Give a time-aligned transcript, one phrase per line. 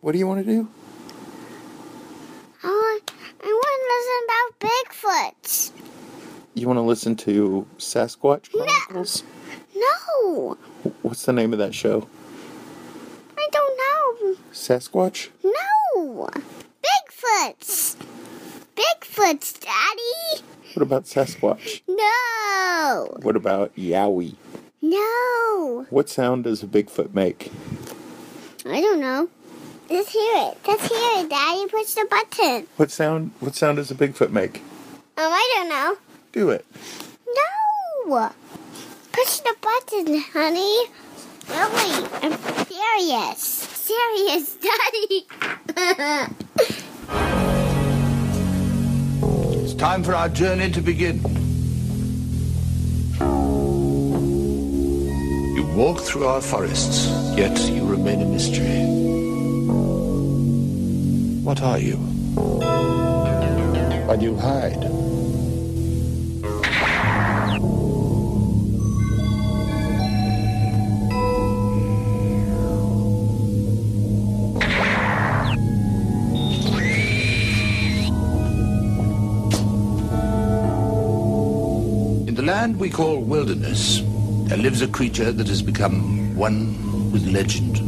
[0.00, 0.68] What do you want to do?
[2.62, 3.12] I want,
[3.42, 5.72] I want to listen about Bigfoot.
[6.54, 9.22] You want to listen to Sasquatch Chronicles?
[9.74, 10.56] No,
[11.02, 12.08] What's the name of that show?
[13.36, 14.36] I don't know.
[14.52, 15.28] Sasquatch?
[15.44, 16.28] No,
[16.82, 17.96] Bigfoots.
[18.74, 20.44] Bigfoots, Daddy.
[20.74, 21.82] What about Sasquatch?
[21.88, 24.36] No, What about Yowie?
[24.82, 25.86] no.
[25.90, 27.50] What sound does a Bigfoot make?
[28.68, 29.28] I don't know.
[29.88, 30.58] Let's hear it.
[30.66, 31.68] Let's hear it, Daddy.
[31.68, 32.66] Push the button.
[32.76, 34.58] What sound what sound does a Bigfoot make?
[35.16, 35.96] Um, I don't know.
[36.32, 36.64] Do it.
[38.08, 38.32] No.
[39.12, 40.86] Push the button, honey.
[41.48, 42.36] Really, I'm
[42.66, 43.38] serious.
[43.38, 45.26] Serious, Daddy.
[49.62, 51.45] It's time for our journey to begin.
[55.56, 58.84] You walk through our forests, yet you remain a mystery.
[61.42, 61.96] What are you?
[64.06, 64.84] Why do you hide?
[82.28, 84.02] In the land we call wilderness,
[84.46, 87.78] there lives a creature that has become one with legend.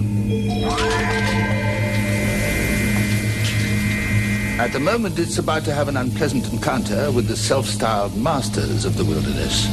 [4.61, 8.97] At the moment, it's about to have an unpleasant encounter with the self-styled masters of
[8.97, 9.69] the wilderness.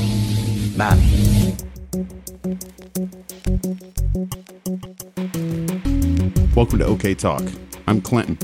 [0.77, 0.99] Man.
[6.55, 7.41] Welcome to OK Talk.
[7.87, 8.37] I'm Clinton.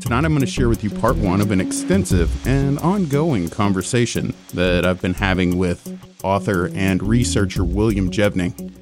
[0.00, 4.34] Tonight I'm going to share with you part one of an extensive and ongoing conversation
[4.52, 5.93] that I've been having with
[6.24, 8.72] author and researcher William Jevning.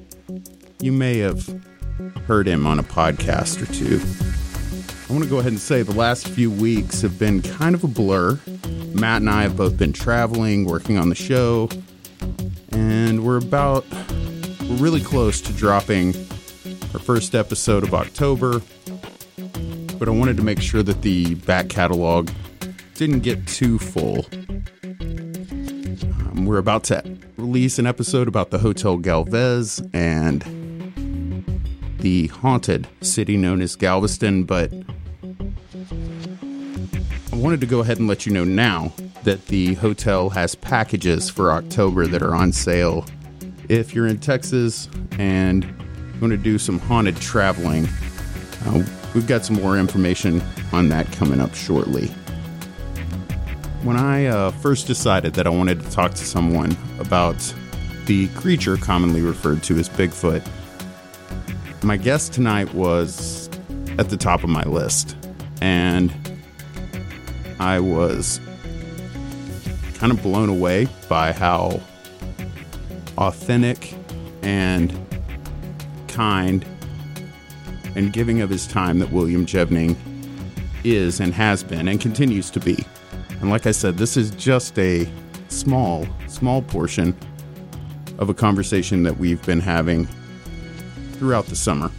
[0.81, 1.61] You may have
[2.25, 4.01] heard him on a podcast or two.
[5.09, 7.83] I want to go ahead and say the last few weeks have been kind of
[7.83, 8.39] a blur.
[8.93, 11.69] Matt and I have both been traveling, working on the show,
[12.71, 13.85] and we're about,
[14.61, 16.15] we're really close to dropping
[16.93, 18.61] our first episode of October,
[19.99, 22.29] but I wanted to make sure that the back catalog
[22.95, 24.25] didn't get too full.
[26.31, 27.03] Um, we're about to
[27.43, 30.41] release an episode about the Hotel Galvez and
[31.99, 34.71] the haunted city known as Galveston, but
[37.33, 38.93] I wanted to go ahead and let you know now
[39.25, 43.05] that the hotel has packages for October that are on sale.
[43.67, 44.87] If you're in Texas
[45.19, 47.89] and you want to do some haunted traveling,
[48.67, 52.09] uh, we've got some more information on that coming up shortly.
[53.83, 57.35] When I uh, first decided that I wanted to talk to someone about
[58.05, 60.41] the creature commonly referred to as Bigfoot,
[61.83, 63.49] my guest tonight was
[63.99, 65.17] at the top of my list.
[65.59, 66.13] And
[67.59, 68.39] I was
[69.95, 71.81] kind of blown away by how
[73.17, 73.95] authentic
[74.43, 74.97] and
[76.07, 76.65] kind
[77.95, 79.97] and giving of his time that William Jevning
[80.85, 82.85] is and has been and continues to be.
[83.43, 85.05] And like I said, this is just a
[85.49, 87.13] small, small portion
[88.17, 90.07] of a conversation that we've been having
[91.15, 91.91] throughout the summer.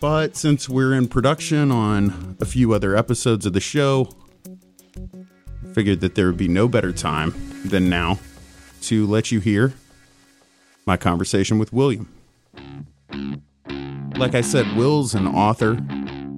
[0.00, 4.08] But since we're in production on a few other episodes of the show,
[4.48, 7.32] I figured that there would be no better time
[7.64, 8.18] than now
[8.82, 9.72] to let you hear
[10.84, 12.12] my conversation with William.
[14.16, 15.78] Like I said, Will's an author.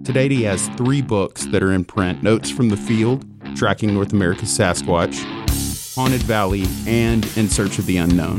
[0.05, 3.25] To date, he has three books that are in print Notes from the Field,
[3.57, 5.23] Tracking North America's Sasquatch,
[5.95, 8.39] Haunted Valley, and In Search of the Unknown.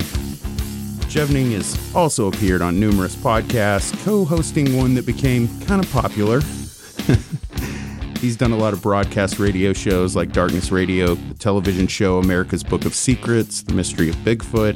[1.07, 6.41] Jevning has also appeared on numerous podcasts, co hosting one that became kind of popular.
[8.19, 12.63] He's done a lot of broadcast radio shows like Darkness Radio, the television show America's
[12.63, 14.75] Book of Secrets, The Mystery of Bigfoot.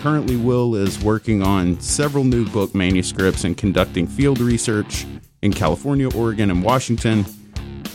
[0.00, 5.06] Currently, Will is working on several new book manuscripts and conducting field research
[5.42, 7.24] in California, Oregon, and Washington.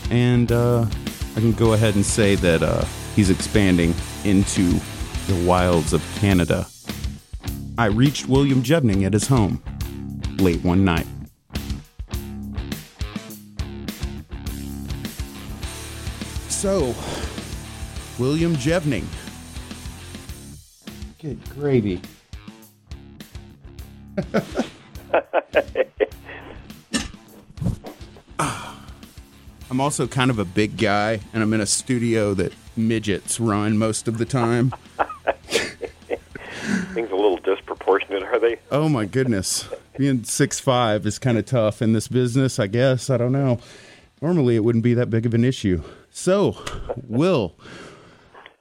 [0.09, 0.85] And uh,
[1.35, 2.85] I can go ahead and say that uh,
[3.15, 3.93] he's expanding
[4.23, 4.79] into
[5.27, 6.67] the wilds of Canada.
[7.77, 9.61] I reached William Jevning at his home.
[10.37, 11.07] late one night.
[16.49, 16.95] So,
[18.19, 19.05] William Jevning.
[21.19, 22.01] Good gravy.
[28.39, 33.77] I'm also kind of a big guy, and I'm in a studio that midgets run
[33.77, 34.73] most of the time.
[36.93, 38.57] Things a little disproportionate, are they?
[38.71, 39.67] Oh my goodness.
[39.97, 43.09] Being six five is kind of tough in this business, I guess.
[43.09, 43.59] I don't know.
[44.21, 45.83] Normally it wouldn't be that big of an issue.
[46.09, 46.57] So,
[47.07, 47.55] Will,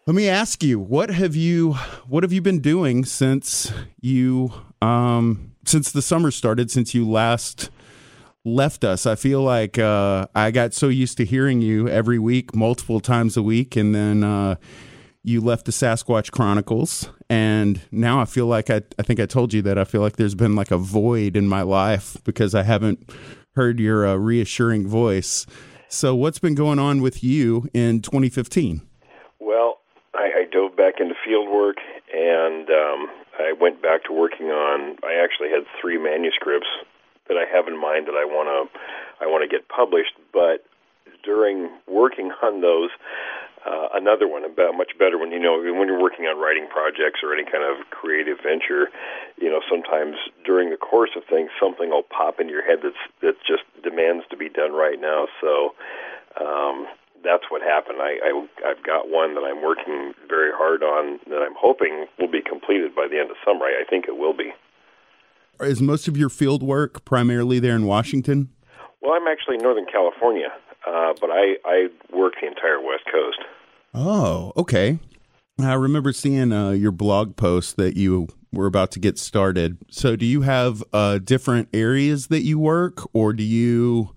[0.06, 1.74] let me ask you, what have you
[2.08, 7.70] what have you been doing since you um since the summer started, since you last
[8.44, 9.06] left us?
[9.06, 13.36] I feel like uh I got so used to hearing you every week, multiple times
[13.36, 14.56] a week, and then uh
[15.24, 19.54] you left the Sasquatch Chronicles, and now I feel like I, I think I told
[19.54, 22.64] you that I feel like there's been like a void in my life because I
[22.64, 23.08] haven't
[23.54, 25.46] heard your uh, reassuring voice.
[25.88, 28.82] So, what's been going on with you in 2015?
[29.38, 29.78] Well,
[30.14, 31.76] I, I dove back into field work,
[32.12, 33.06] and um,
[33.38, 34.96] I went back to working on.
[35.04, 36.68] I actually had three manuscripts
[37.28, 38.60] that I have in mind that I want to
[39.22, 40.64] I want to get published, but
[41.22, 42.90] during working on those,
[43.64, 45.30] uh, another one about much better one.
[45.30, 48.90] You know, when you're working on writing projects or any kind of creative venture,
[49.38, 52.98] you know, sometimes during the course of things, something will pop into your head that's
[53.22, 55.26] that just demands to be done right now.
[55.40, 55.74] So.
[56.40, 56.86] Um,
[57.22, 57.98] that's what happened.
[58.02, 58.30] I, I
[58.66, 62.96] I've got one that I'm working very hard on that I'm hoping will be completed
[62.96, 63.66] by the end of summer.
[63.66, 64.50] I, I think it will be.
[65.62, 68.50] Is most of your field work primarily there in Washington?
[69.00, 70.48] Well, I'm actually in Northern California,
[70.86, 73.38] uh, but I I work the entire West Coast.
[73.94, 74.98] Oh, okay.
[75.60, 79.78] I remember seeing uh, your blog post that you were about to get started.
[79.90, 84.14] So, do you have uh, different areas that you work, or do you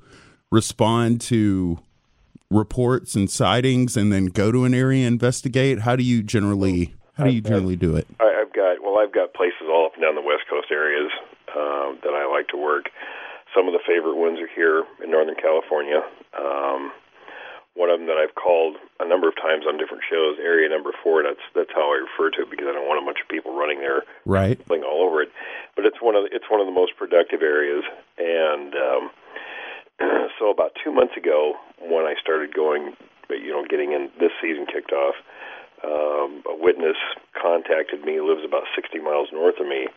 [0.52, 1.80] respond to
[2.50, 5.80] reports and sightings and then go to an area and investigate?
[5.80, 8.08] How do you generally how do you generally do it?
[8.20, 11.12] I, I've got well, I've got places all up and down the West Coast areas
[11.56, 12.92] um, that I like to work.
[13.56, 16.04] Some of the favorite ones are here in Northern California.
[16.36, 16.92] Um,
[17.76, 20.92] one of them that I've called a number of times on different shows, Area Number
[21.04, 21.24] Four.
[21.24, 23.56] That's that's how I refer to it because I don't want a bunch of people
[23.56, 25.32] running there, right, all over it.
[25.76, 27.84] But it's one of the, it's one of the most productive areas,
[28.18, 29.04] and um,
[30.40, 32.96] so about two months ago, when I started going,
[33.30, 35.16] you know, getting in this season kicked off,
[35.84, 36.98] um, a witness
[37.36, 38.20] contacted me.
[38.24, 39.88] Lives about 60 miles north of me,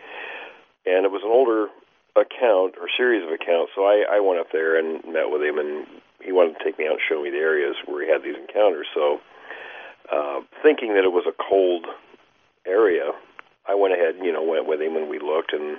[0.89, 1.69] and it was an older
[2.17, 3.73] account or series of accounts.
[3.77, 5.87] So I, I went up there and met with him, and
[6.25, 8.37] he wanted to take me out and show me the areas where he had these
[8.37, 8.87] encounters.
[8.95, 9.21] So,
[10.11, 11.87] uh, thinking that it was a cold
[12.67, 13.13] area,
[13.69, 15.77] I went ahead and you know went with him and we looked, and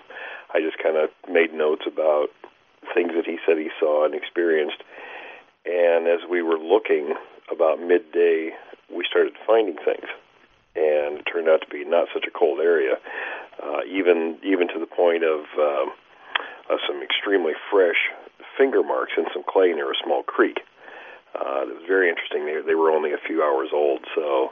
[0.54, 2.30] I just kind of made notes about
[2.94, 4.82] things that he said he saw and experienced.
[5.66, 7.14] And as we were looking
[7.52, 8.52] about midday,
[8.90, 10.08] we started finding things,
[10.76, 12.96] and it turned out to be not such a cold area,
[13.62, 15.46] uh, even even to the point of.
[15.58, 15.94] Um,
[16.70, 17.98] uh, some extremely fresh
[18.58, 20.60] finger marks in some clay near a small creek.
[21.34, 22.46] Uh, it was very interesting.
[22.46, 24.52] They, they were only a few hours old, so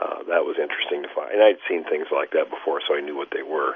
[0.00, 1.32] uh, that was interesting to find.
[1.32, 3.74] And I'd seen things like that before, so I knew what they were.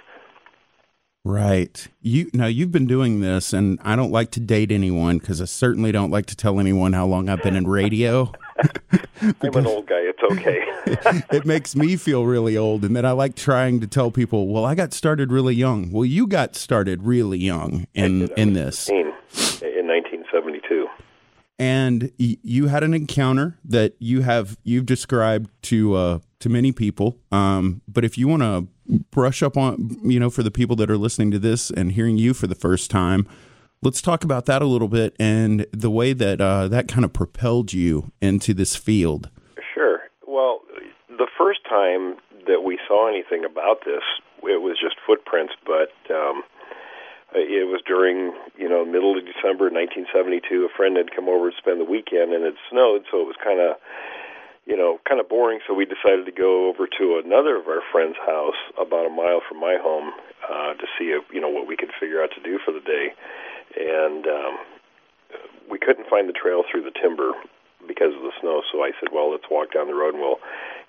[1.24, 1.88] Right.
[2.02, 5.46] You now you've been doing this, and I don't like to date anyone because I
[5.46, 8.30] certainly don't like to tell anyone how long I've been in radio.
[9.20, 10.00] I'm an old guy.
[10.00, 10.64] It's okay.
[11.36, 14.64] it makes me feel really old, and then I like trying to tell people, "Well,
[14.64, 19.12] I got started really young." Well, you got started really young in in this in
[19.86, 20.88] 1972.
[21.58, 26.72] And y- you had an encounter that you have you've described to uh, to many
[26.72, 27.18] people.
[27.32, 28.66] Um, but if you want to
[29.10, 32.18] brush up on, you know, for the people that are listening to this and hearing
[32.18, 33.26] you for the first time,
[33.82, 37.12] let's talk about that a little bit and the way that uh, that kind of
[37.12, 39.30] propelled you into this field.
[39.74, 40.00] Sure.
[40.26, 40.60] Well,
[41.08, 42.16] the first time
[42.46, 44.02] that we saw anything about this,
[44.42, 46.42] it was just footprints, but um,
[47.34, 50.68] it was during you know middle of December 1972.
[50.70, 53.36] A friend had come over to spend the weekend, and it snowed, so it was
[53.42, 53.76] kind of
[54.66, 55.60] you know, kind of boring.
[55.66, 59.40] So we decided to go over to another of our friends' house about a mile
[59.48, 62.42] from my home uh, to see if you know what we could figure out to
[62.42, 63.14] do for the day.
[63.74, 64.54] And um,
[65.70, 67.32] we couldn't find the trail through the timber
[67.86, 68.62] because of the snow.
[68.72, 70.42] So I said, well, let's walk down the road and we'll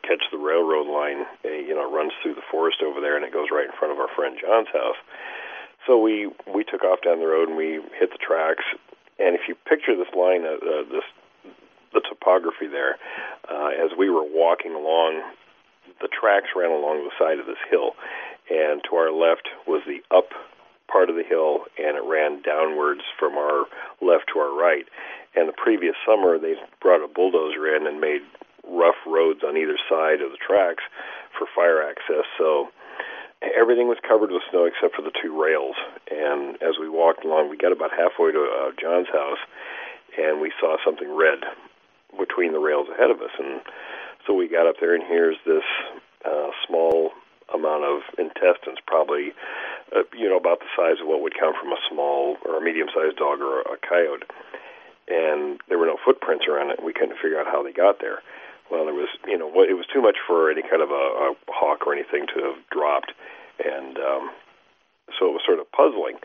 [0.04, 1.26] catch the railroad line.
[1.44, 3.94] And, you know, runs through the forest over there and it goes right in front
[3.94, 5.00] of our friend John's house.
[5.86, 8.64] So we we took off down the road and we hit the tracks.
[9.20, 11.08] And if you picture this line, uh, uh, this
[11.94, 12.98] the topography there,
[13.50, 15.24] uh, as we were walking along,
[16.02, 17.96] the tracks ran along the side of this hill,
[18.50, 20.30] and to our left was the up
[20.92, 23.66] part of the hill, and it ran downwards from our
[24.02, 24.86] left to our right.
[25.36, 28.22] And the previous summer, they brought a bulldozer in and made
[28.68, 30.84] rough roads on either side of the tracks
[31.38, 32.26] for fire access.
[32.38, 32.70] So
[33.42, 35.76] everything was covered with snow except for the two rails.
[36.10, 39.40] And as we walked along, we got about halfway to uh, John's house,
[40.18, 41.46] and we saw something red
[42.18, 43.32] between the rails ahead of us.
[43.38, 43.62] And
[44.26, 45.64] so we got up there, and here's this
[46.26, 47.12] uh, small
[47.54, 49.32] amount of intestines, probably
[49.96, 52.62] uh, you know about the size of what would come from a small or a
[52.62, 54.24] medium-sized dog or a, a coyote.
[55.08, 56.80] And there were no footprints around it.
[56.80, 58.20] and We couldn't figure out how they got there.
[58.70, 61.36] Well, there was, you know, it was too much for any kind of a, a
[61.48, 63.14] hawk or anything to have dropped,
[63.64, 64.30] and um,
[65.16, 66.20] so it was sort of puzzling.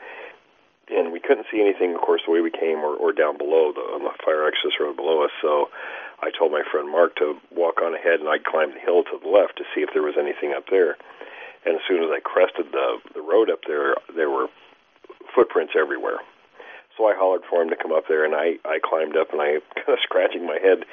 [0.91, 3.71] And we couldn't see anything, of course, the way we came or, or down below
[3.73, 5.31] the, on the fire access road below us.
[5.41, 5.71] So
[6.21, 9.17] I told my friend Mark to walk on ahead, and I'd climb the hill to
[9.23, 10.99] the left to see if there was anything up there.
[11.65, 14.49] And as soon as I crested the the road up there, there were
[15.35, 16.19] footprints everywhere.
[16.97, 19.41] So I hollered for him to come up there, and I I climbed up, and
[19.41, 20.85] I kind of scratching my head.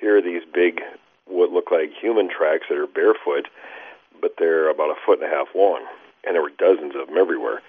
[0.00, 0.80] Here are these big,
[1.26, 3.48] what look like human tracks that are barefoot,
[4.20, 5.84] but they're about a foot and a half long,
[6.24, 7.62] and there were dozens of them everywhere.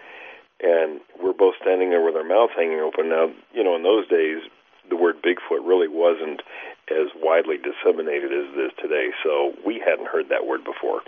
[0.59, 3.09] And we're both standing there with our mouths hanging open.
[3.09, 4.41] Now, you know, in those days,
[4.89, 6.41] the word Bigfoot really wasn't
[6.89, 11.01] as widely disseminated as it is today, so we hadn't heard that word before.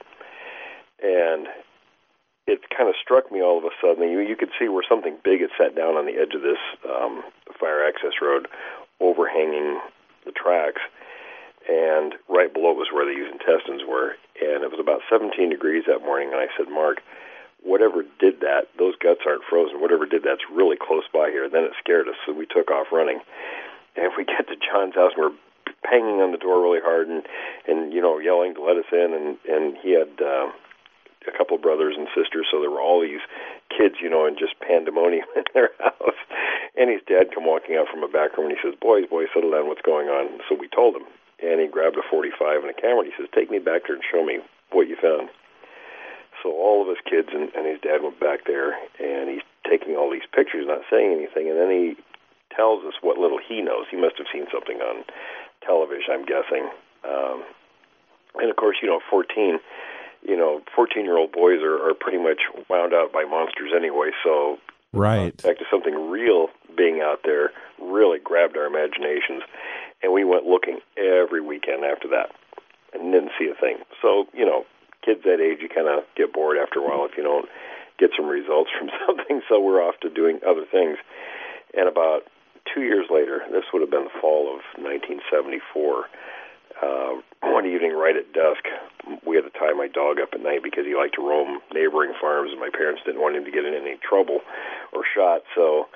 [1.03, 1.47] And
[2.49, 4.09] it kind of struck me all of a sudden.
[4.09, 6.59] You you could see where something big had sat down on the edge of this
[6.89, 7.21] um,
[7.59, 8.47] fire access road,
[8.99, 9.79] overhanging
[10.25, 10.81] the tracks,
[11.69, 14.17] and right below was where these intestines were.
[14.41, 16.33] And it was about 17 degrees that morning.
[16.33, 17.05] And I said, Mark,
[17.61, 19.77] whatever did that, those guts aren't frozen.
[19.79, 21.45] Whatever did that's really close by here.
[21.49, 23.21] Then it scared us, so we took off running.
[23.95, 25.35] And we get to John's house, we're
[25.85, 27.23] banging on the door really hard and
[27.67, 29.13] and you know yelling to let us in.
[29.13, 30.17] And and he had.
[30.17, 30.49] Uh,
[31.27, 33.23] a couple of brothers and sisters, so there were all these
[33.67, 36.19] kids, you know, and just pandemonium in their house.
[36.77, 39.27] And his dad come walking out from a back room and he says, "Boys, boys,
[39.33, 39.67] settle down.
[39.67, 41.03] What's going on?" So we told him,
[41.43, 43.03] and he grabbed a 45 and a camera.
[43.03, 44.39] and He says, "Take me back there and show me
[44.71, 45.29] what you found."
[46.41, 49.95] So all of us kids and, and his dad went back there, and he's taking
[49.95, 51.99] all these pictures, not saying anything, and then he
[52.55, 53.85] tells us what little he knows.
[53.91, 55.03] He must have seen something on
[55.65, 56.69] television, I'm guessing.
[57.03, 57.43] Um,
[58.35, 59.59] and of course, you know, 14
[60.21, 64.11] you know, 14 year old boys are, are pretty much wound out by monsters anyway.
[64.23, 64.57] So,
[64.93, 65.33] right.
[65.43, 69.43] Uh, back to something real being out there really grabbed our imaginations.
[70.01, 72.31] And we went looking every weekend after that
[72.93, 73.77] and didn't see a thing.
[74.01, 74.65] So, you know,
[75.03, 77.47] kids that age, you kind of get bored after a while if you don't
[77.97, 79.41] get some results from something.
[79.49, 80.97] So we're off to doing other things.
[81.75, 82.23] And about
[82.73, 86.05] two years later, this would have been the fall of 1974
[86.81, 88.63] uh, one evening right at dusk,
[89.25, 92.13] we had to tie my dog up at night because he liked to roam neighboring
[92.19, 94.39] farms, and my parents didn't want him to get in any trouble
[94.93, 95.41] or shot.
[95.55, 95.87] So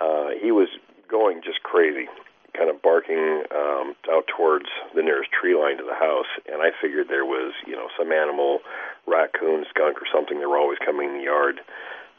[0.00, 0.68] uh, he was
[1.08, 2.08] going just crazy,
[2.56, 6.28] kind of barking um, out towards the nearest tree line to the house.
[6.46, 8.60] And I figured there was, you know, some animal,
[9.06, 10.38] raccoon, skunk, or something.
[10.38, 11.60] They were always coming in the yard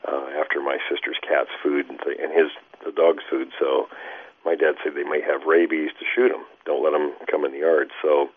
[0.08, 2.52] uh, after my sister's cat's food and, th- and his
[2.86, 3.50] the dog's food.
[3.60, 3.88] So
[4.46, 6.46] my dad said they might have rabies to shoot them.
[6.66, 7.92] Don't let them come in the yard.
[8.02, 8.30] So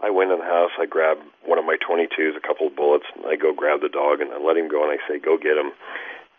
[0.00, 0.70] I went in the house.
[0.78, 3.06] I grabbed one of my 22s, a couple of bullets.
[3.14, 4.82] And I go grab the dog and I let him go.
[4.82, 5.72] And I say, "Go get him."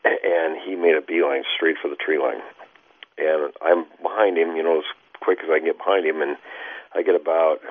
[0.04, 2.44] And he made a beeline straight for the tree line.
[3.18, 4.90] And I'm behind him, you know, as
[5.22, 6.22] quick as I can get behind him.
[6.22, 6.36] And
[6.94, 7.64] I get about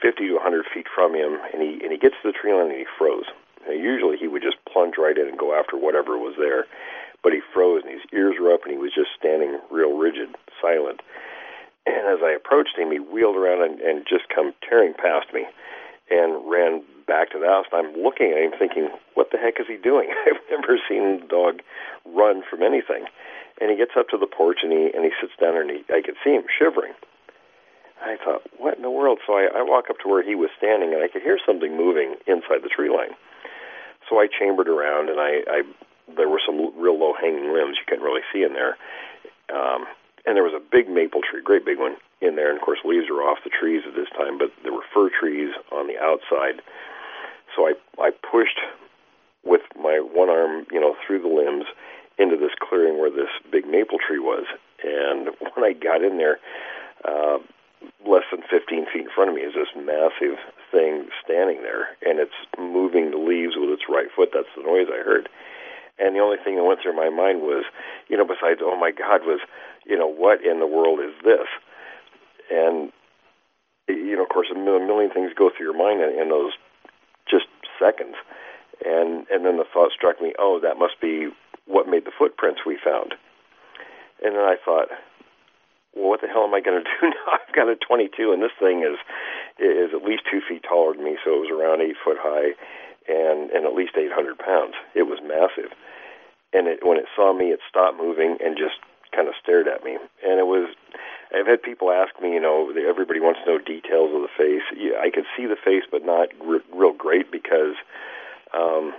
[0.00, 2.70] 50 to 100 feet from him, and he and he gets to the tree line
[2.70, 3.26] and he froze.
[3.66, 6.66] Now, usually he would just plunge right in and go after whatever was there
[7.26, 10.30] but he froze and his ears were up and he was just standing real rigid,
[10.62, 11.02] silent.
[11.82, 15.42] And as I approached him, he wheeled around and, and just come tearing past me
[16.06, 17.66] and ran back to the house.
[17.74, 20.14] And I'm looking at him thinking, what the heck is he doing?
[20.30, 21.66] I've never seen a dog
[22.06, 23.10] run from anything.
[23.58, 25.82] And he gets up to the porch and he and he sits down and he,
[25.90, 26.94] I could see him shivering.
[28.06, 29.18] I thought, what in the world?
[29.26, 31.74] So I, I walk up to where he was standing and I could hear something
[31.74, 33.18] moving inside the tree line.
[34.06, 35.62] So I chambered around and I, I
[36.14, 38.76] there were some real low hanging limbs you couldn't really see in there.
[39.50, 39.86] Um,
[40.26, 42.50] and there was a big maple tree, great big one in there.
[42.50, 45.10] And of course, leaves were off the trees at this time, but there were fir
[45.10, 46.62] trees on the outside.
[47.54, 48.58] So I I pushed
[49.44, 51.66] with my one arm, you know, through the limbs
[52.18, 54.44] into this clearing where this big maple tree was.
[54.82, 56.38] And when I got in there,
[57.04, 57.38] uh,
[58.06, 60.38] less than 15 feet in front of me is this massive
[60.72, 64.30] thing standing there, and it's moving the leaves with its right foot.
[64.34, 65.28] That's the noise I heard.
[65.98, 67.64] And the only thing that went through my mind was,
[68.08, 69.40] you know, besides, oh my God, was,
[69.86, 71.48] you know, what in the world is this?
[72.52, 72.92] And,
[73.88, 76.52] you know, of course, a million things go through your mind in, those
[77.28, 77.46] just
[77.80, 78.16] seconds.
[78.84, 81.30] And and then the thought struck me, oh, that must be
[81.64, 83.14] what made the footprints we found.
[84.22, 84.88] And then I thought,
[85.96, 87.40] well, what the hell am I going to do now?
[87.40, 89.00] I've got a 22, and this thing is
[89.58, 92.52] is at least two feet taller than me, so it was around eight foot high,
[93.08, 94.74] and and at least 800 pounds.
[94.94, 95.72] It was massive,
[96.52, 98.76] and it, when it saw me, it stopped moving and just
[99.14, 99.96] kind of stared at me.
[100.24, 100.68] And it was,
[101.34, 104.62] I've had people ask me, you know, everybody wants to know details of the face.
[104.76, 107.74] Yeah, I could see the face, but not real great because
[108.52, 108.92] um,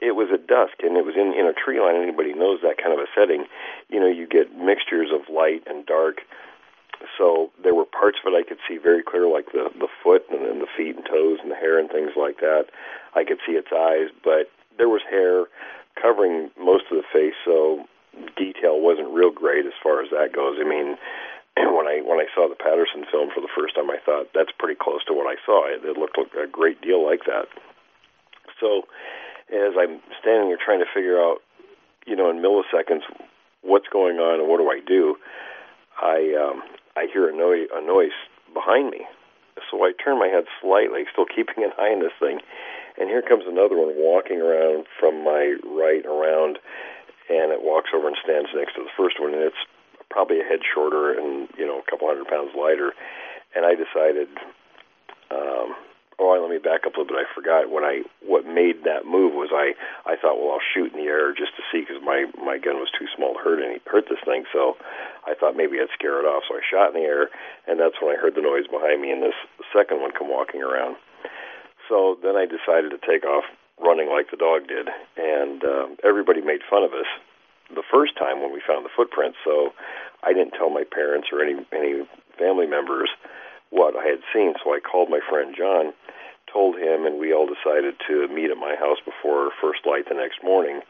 [0.00, 1.96] it was at dusk and it was in in a tree line.
[1.96, 3.46] Anybody knows that kind of a setting.
[3.88, 6.22] You know, you get mixtures of light and dark.
[7.16, 10.24] So there were parts of it I could see very clear, like the the foot
[10.30, 12.66] and then the feet and toes and the hair and things like that.
[13.14, 15.46] I could see its eyes, but there was hair
[16.00, 17.86] covering most of the face, so
[18.36, 20.58] detail wasn't real great as far as that goes.
[20.60, 20.96] I mean,
[21.56, 24.52] when I when I saw the Patterson film for the first time, I thought that's
[24.58, 25.66] pretty close to what I saw.
[25.66, 27.46] It, it looked like a great deal like that.
[28.60, 28.86] So
[29.50, 31.38] as I'm standing there trying to figure out,
[32.06, 33.02] you know, in milliseconds,
[33.62, 35.16] what's going on and what do I do,
[36.00, 36.62] I um,
[36.98, 38.18] I hear a noise, a noise
[38.52, 39.06] behind me.
[39.70, 42.40] So I turn my head slightly, still keeping an eye on this thing,
[42.98, 46.58] and here comes another one walking around from my right around,
[47.30, 49.62] and it walks over and stands next to the first one, and it's
[50.10, 52.90] probably a head shorter and you know a couple hundred pounds lighter.
[53.54, 54.28] And I decided
[56.18, 57.22] oh, let me back up a little bit.
[57.22, 60.92] I forgot what I what made that move was I I thought, well, I'll shoot
[60.92, 63.62] in the air just to see because my my gun was too small to hurt
[63.62, 64.44] any hurt this thing.
[64.52, 64.76] So
[65.26, 66.44] I thought maybe I'd scare it off.
[66.48, 67.30] So I shot in the air,
[67.66, 69.38] and that's when I heard the noise behind me, and this
[69.72, 70.96] second one come walking around.
[71.88, 73.44] So then I decided to take off
[73.80, 77.08] running like the dog did, and um, everybody made fun of us
[77.70, 79.38] the first time when we found the footprints.
[79.44, 79.72] So
[80.22, 82.02] I didn't tell my parents or any any
[82.38, 83.08] family members
[83.70, 84.54] what I had seen.
[84.64, 85.92] So I called my friend John
[86.52, 90.16] told him, and we all decided to meet at my house before first light the
[90.16, 90.80] next morning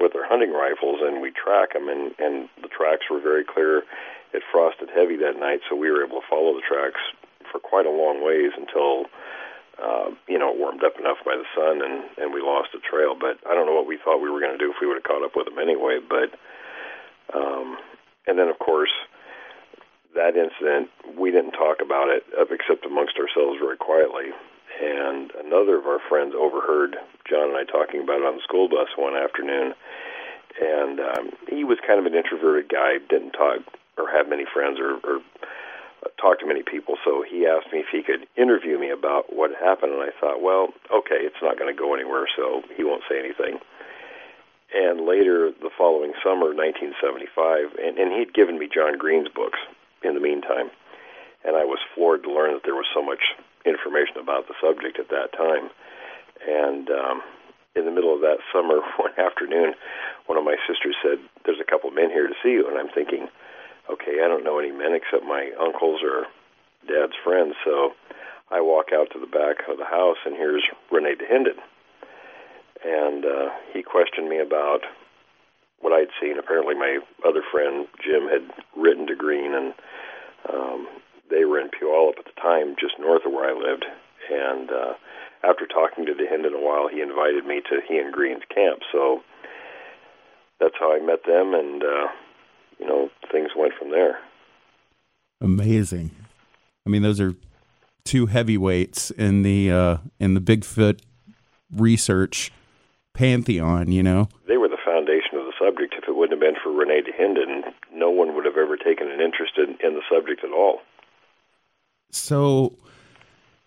[0.00, 3.84] with our hunting rifles, and we track them, and and the tracks were very clear.
[4.32, 7.00] It frosted heavy that night, so we were able to follow the tracks
[7.52, 9.12] for quite a long ways until
[9.76, 12.80] uh, you know it warmed up enough by the sun, and and we lost the
[12.80, 13.14] trail.
[13.14, 14.96] But I don't know what we thought we were going to do if we would
[14.96, 16.00] have caught up with them anyway.
[16.00, 16.32] But
[17.36, 17.76] um,
[18.26, 18.92] and then of course
[20.14, 24.30] that incident we didn't talk about it except amongst ourselves very quietly
[24.80, 26.96] and another of our friends overheard
[27.28, 29.74] John and I talking about it on the school bus one afternoon.
[30.60, 33.60] And um, he was kind of an introverted guy, didn't talk
[33.96, 35.20] or have many friends or, or
[36.20, 36.96] talk to many people.
[37.04, 40.42] So he asked me if he could interview me about what happened, and I thought,
[40.42, 43.60] well, okay, it's not going to go anywhere, so he won't say anything.
[44.74, 49.58] And later, the following summer, 1975, and, and he'd given me John Green's books
[50.04, 50.70] in the meantime,
[51.44, 53.34] and I was floored to learn that there was so much
[53.64, 55.70] information about the subject at that time.
[56.42, 57.22] And um,
[57.74, 59.74] in the middle of that summer, one afternoon,
[60.26, 62.90] one of my sisters said, "There's a couple men here to see you," and I'm
[62.90, 63.28] thinking,
[63.90, 66.26] "Okay, I don't know any men except my uncles or
[66.86, 67.94] dad's friends." So
[68.50, 71.58] I walk out to the back of the house, and here's Rene Dahinden,
[72.84, 74.82] and uh, he questioned me about
[75.82, 76.38] what I'd seen.
[76.38, 79.74] Apparently, my other friend Jim had written to Green and
[80.48, 80.88] um,
[81.30, 83.84] they were in Puyallup at the time, just north of where I lived.
[84.30, 84.94] And uh,
[85.42, 88.80] after talking to Dahinden a while, he invited me to he and Green's camp.
[88.92, 89.22] So
[90.60, 92.06] that's how I met them, and uh,
[92.78, 94.18] you know things went from there.
[95.40, 96.12] Amazing.
[96.86, 97.34] I mean, those are
[98.04, 101.00] two heavyweights in the uh, in the Bigfoot
[101.74, 102.52] research
[103.12, 103.90] pantheon.
[103.90, 105.94] You know, they were the foundation of the subject.
[105.96, 109.20] If it wouldn't have been for Rene Dahinden, no one would have ever taken an
[109.20, 110.80] interest in, in the subject at all.
[112.10, 112.78] So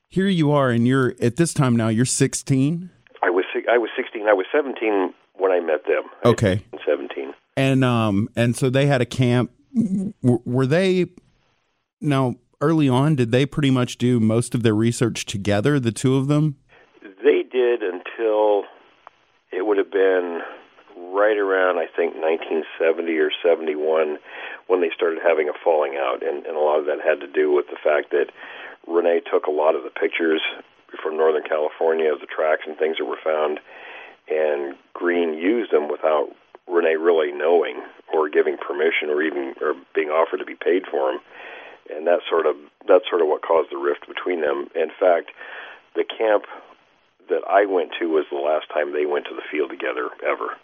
[0.09, 1.87] here you are, and you're at this time now.
[1.87, 2.89] You're 16.
[3.23, 4.27] I was I was 16.
[4.27, 6.03] I was 17 when I met them.
[6.23, 7.33] Okay, 17.
[7.57, 9.51] And um and so they had a camp.
[9.73, 10.13] W-
[10.45, 11.07] were they
[12.01, 13.15] now early on?
[13.15, 16.57] Did they pretty much do most of their research together, the two of them?
[17.01, 18.63] They did until
[19.51, 20.41] it would have been
[21.15, 24.19] right around I think 1970 or 71
[24.67, 27.31] when they started having a falling out, and, and a lot of that had to
[27.31, 28.35] do with the fact that
[28.87, 30.41] Rene took a lot of the pictures
[31.01, 33.59] from Northern California of the tracks and things that were found,
[34.27, 36.29] and Green used them without
[36.67, 41.11] Rene really knowing or giving permission or even or being offered to be paid for
[41.11, 41.21] them,
[41.95, 42.55] and that sort of
[42.87, 44.67] that's sort of what caused the rift between them.
[44.75, 45.31] In fact,
[45.95, 46.45] the camp
[47.29, 50.57] that I went to was the last time they went to the field together ever.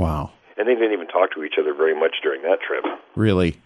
[0.00, 2.84] Wow and they didn't even talk to each other very much during that trip.
[3.16, 3.58] Really?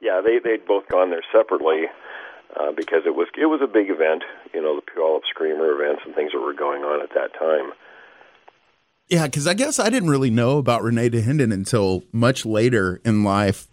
[0.00, 1.86] Yeah, they they'd both gone there separately
[2.54, 4.22] uh, because it was it was a big event.
[4.54, 7.72] You know, the Puyallup Screamer events and things that were going on at that time.
[9.08, 13.24] Yeah, because I guess I didn't really know about Rene Dahinden until much later in
[13.24, 13.68] life.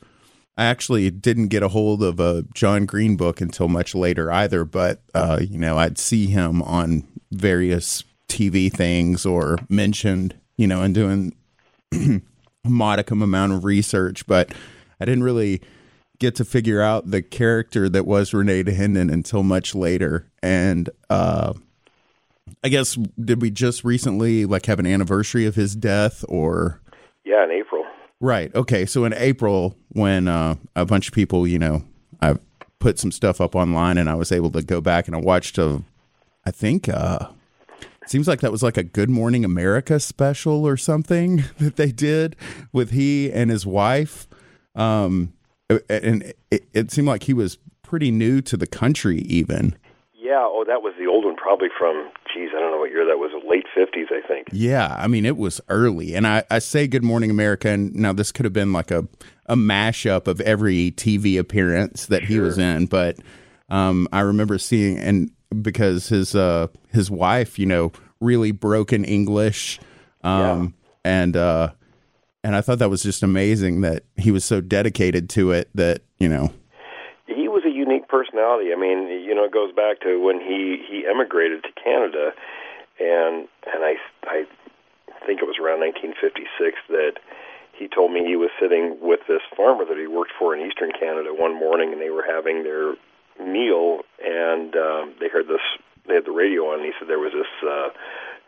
[0.58, 4.66] I actually didn't get a hold of a John Green book until much later either,
[4.66, 10.82] but uh, you know, I'd see him on various TV things or mentioned, you know,
[10.82, 11.36] and doing
[12.64, 14.54] modicum amount of research, but
[15.00, 15.62] I didn't really
[16.20, 20.32] get to figure out the character that was Rene Dahinden until much later.
[20.42, 21.54] And uh,
[22.64, 26.82] I guess did we just recently like have an anniversary of his death or?
[27.26, 27.84] Yeah, in April.
[28.20, 28.54] Right.
[28.56, 28.86] Okay.
[28.86, 31.84] So in April, when uh, a bunch of people, you know,
[32.22, 32.36] I
[32.80, 35.58] put some stuff up online, and I was able to go back and I watched
[35.58, 35.82] a,
[36.46, 37.28] I think, uh,
[38.10, 42.36] seems like that was like a Good Morning America special or something that they did
[42.72, 44.28] with he and his wife.
[44.76, 45.34] Um,
[45.90, 49.76] and it, it seemed like he was pretty new to the country, even.
[50.14, 50.46] Yeah.
[50.46, 52.10] Oh, that was the old one, probably from.
[52.34, 53.32] Geez, I don't know what year that was.
[53.48, 54.48] Late fifties, I think.
[54.52, 58.14] Yeah, I mean it was early, and I, I say Good Morning America, and now
[58.14, 59.08] this could have been like a
[59.46, 63.18] a mashup of every TV appearance that he was in, but
[63.70, 65.30] um, I remember seeing and
[65.62, 69.80] because his uh his wife, you know, really broken English,
[70.24, 71.70] um, and uh,
[72.44, 76.02] and I thought that was just amazing that he was so dedicated to it that
[76.18, 76.52] you know.
[77.28, 78.72] He was a unique personality.
[78.74, 82.32] I mean, you know, it goes back to when he he emigrated to Canada,
[83.00, 84.46] and and I I
[85.26, 87.20] think it was around 1956 that
[87.74, 90.92] he told me he was sitting with this farmer that he worked for in eastern
[90.92, 92.96] Canada one morning, and they were having their
[93.40, 95.64] meal, and um, they heard this.
[96.08, 97.90] They had the radio on, and he said there was this uh,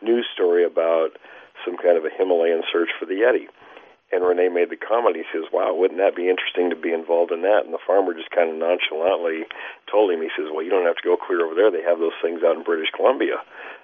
[0.03, 1.15] news story about
[1.63, 3.47] some kind of a Himalayan search for the Yeti.
[4.11, 5.15] And Rene made the comment.
[5.15, 8.13] He says, "Wow, wouldn't that be interesting to be involved in that?" And the farmer
[8.13, 9.49] just kind of nonchalantly
[9.89, 11.71] told him, "He says, well, you don't have to go clear over there.
[11.71, 13.41] They have those things out in British Columbia."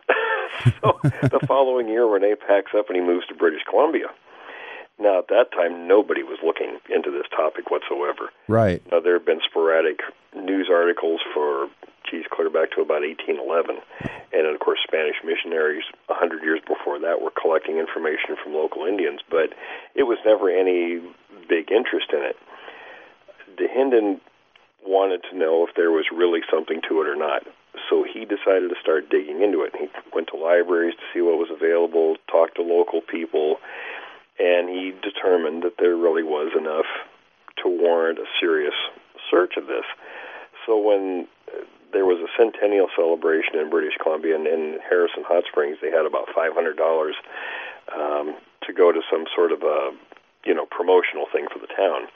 [0.82, 4.14] so the following year, Rene packs up and he moves to British Columbia.
[5.00, 8.30] Now, at that time, nobody was looking into this topic whatsoever.
[8.48, 8.82] right.
[8.92, 10.00] Now, there have been sporadic
[10.36, 11.70] news articles for,
[12.10, 13.82] geez, clear back to about 1811.
[14.34, 19.22] And of course, Spanish missionaries 100 years before that were collecting information from local Indians,
[19.30, 19.54] but
[19.96, 21.02] it was never any
[21.50, 22.38] big interest in it.
[23.58, 24.22] Dahinden
[24.86, 27.44] wanted to know if there was really something to it or not.
[27.90, 29.74] So he decided to start digging into it.
[29.78, 33.58] He went to libraries to see what was available, talked to local people,
[34.42, 36.90] and he determined that there really was enough
[37.62, 38.74] to warrant a serious
[39.30, 39.86] search of this.
[40.66, 45.44] So when uh, there was a centennial celebration in British Columbia and in Harrison Hot
[45.46, 47.16] Springs, they had about five hundred dollars
[47.94, 49.92] um, to go to some sort of a
[50.46, 52.10] you know promotional thing for the town.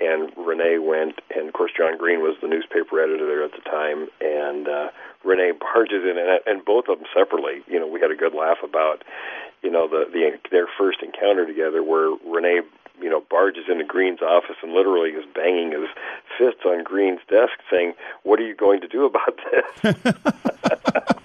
[0.00, 3.60] And Rene went, and of course John Green was the newspaper editor there at the
[3.68, 4.88] time, and uh,
[5.24, 7.60] Rene barges in, and, and both of them separately.
[7.68, 9.04] You know, we had a good laugh about,
[9.62, 12.62] you know, the the their first encounter together, where Rene,
[13.00, 15.88] you know, barges into Green's office and literally is banging his
[16.38, 20.04] fists on Green's desk, saying, "What are you going to do about this?"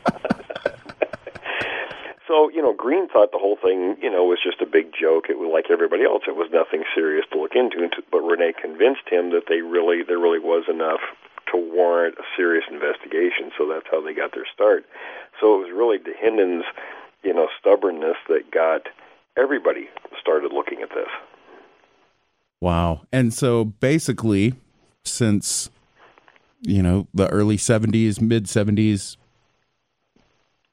[2.28, 5.30] So, you know, Green thought the whole thing, you know, was just a big joke.
[5.30, 6.24] It was like everybody else.
[6.28, 7.88] It was nothing serious to look into.
[8.12, 11.02] But Rene convinced him that they really, there really was enough
[11.54, 13.56] to warrant a serious investigation.
[13.58, 14.86] So that's how they got their start.
[15.40, 16.66] So it was really Dahinden's,
[17.26, 18.84] you know, stubbornness that got
[19.38, 19.90] everybody
[20.22, 21.10] started looking at this.
[22.62, 23.02] Wow.
[23.12, 24.54] And so basically,
[25.04, 25.70] since
[26.62, 29.18] you know the early '70s, mid '70s,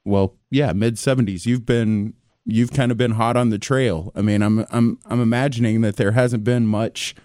[0.05, 2.13] well, yeah, mid '70s, you've been
[2.45, 4.11] you've kind of been hot on the trail.
[4.15, 7.15] I mean, I'm I'm I'm imagining that there hasn't been much.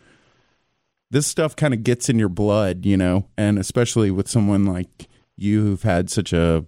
[1.10, 5.08] This stuff kind of gets in your blood, you know, and especially with someone like
[5.36, 6.66] you who've had such a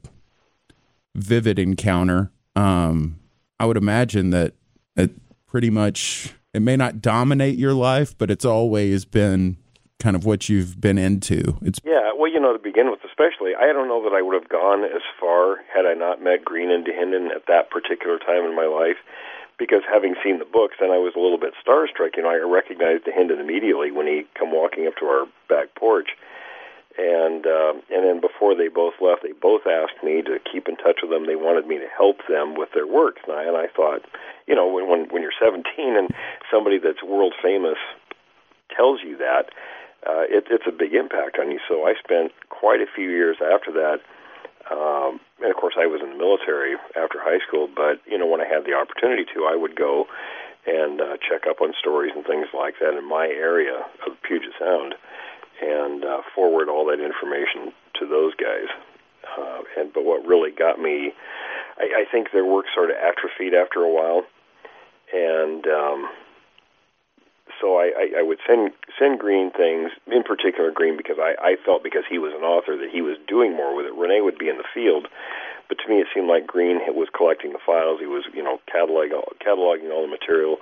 [1.15, 2.31] vivid encounter.
[2.57, 3.19] Um,
[3.59, 4.55] I would imagine that
[4.97, 5.13] it
[5.47, 9.57] pretty much it may not dominate your life, but it's always been
[10.01, 11.59] kind of what you've been into.
[11.63, 14.35] It's Yeah, well, you know, to begin with, especially, I don't know that I would
[14.35, 18.45] have gone as far had I not met Green and Dahinden at that particular time
[18.45, 18.97] in my life.
[19.59, 22.17] Because having seen the books, then I was a little bit starstruck.
[22.17, 26.17] You know, I recognized Dahinden immediately when he come walking up to our back porch,
[27.01, 30.77] and uh, and then before they both left, they both asked me to keep in
[30.77, 31.25] touch with them.
[31.25, 34.05] They wanted me to help them with their work, and I, and I thought,
[34.47, 35.65] you know, when when, when you're 17
[35.97, 36.11] and
[36.53, 37.81] somebody that's world famous
[38.77, 39.49] tells you that,
[40.07, 41.59] uh, it, it's a big impact on you.
[41.69, 44.05] So I spent quite a few years after that,
[44.71, 47.65] um, and of course I was in the military after high school.
[47.65, 50.05] But you know, when I had the opportunity to, I would go
[50.67, 54.53] and uh, check up on stories and things like that in my area of Puget
[54.61, 54.95] Sound,
[55.61, 58.69] and uh, forward all that information to those guys.
[59.39, 61.13] Uh, and but what really got me,
[61.79, 64.25] I, I think their work sort of atrophied after a while,
[65.13, 66.09] and um,
[67.61, 71.57] so I, I, I would send send Green things, in particular Green, because I, I
[71.65, 73.95] felt because he was an author that he was doing more with it.
[73.95, 75.07] Rene would be in the field,
[75.69, 78.01] but to me it seemed like Green was collecting the files.
[78.01, 80.57] He was, you know, cataloging cataloging all the material.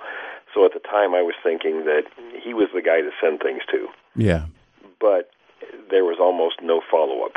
[0.53, 2.03] So at the time, I was thinking that
[2.43, 3.87] he was the guy to send things to.
[4.15, 4.45] Yeah.
[4.99, 5.31] But
[5.89, 7.35] there was almost no follow up.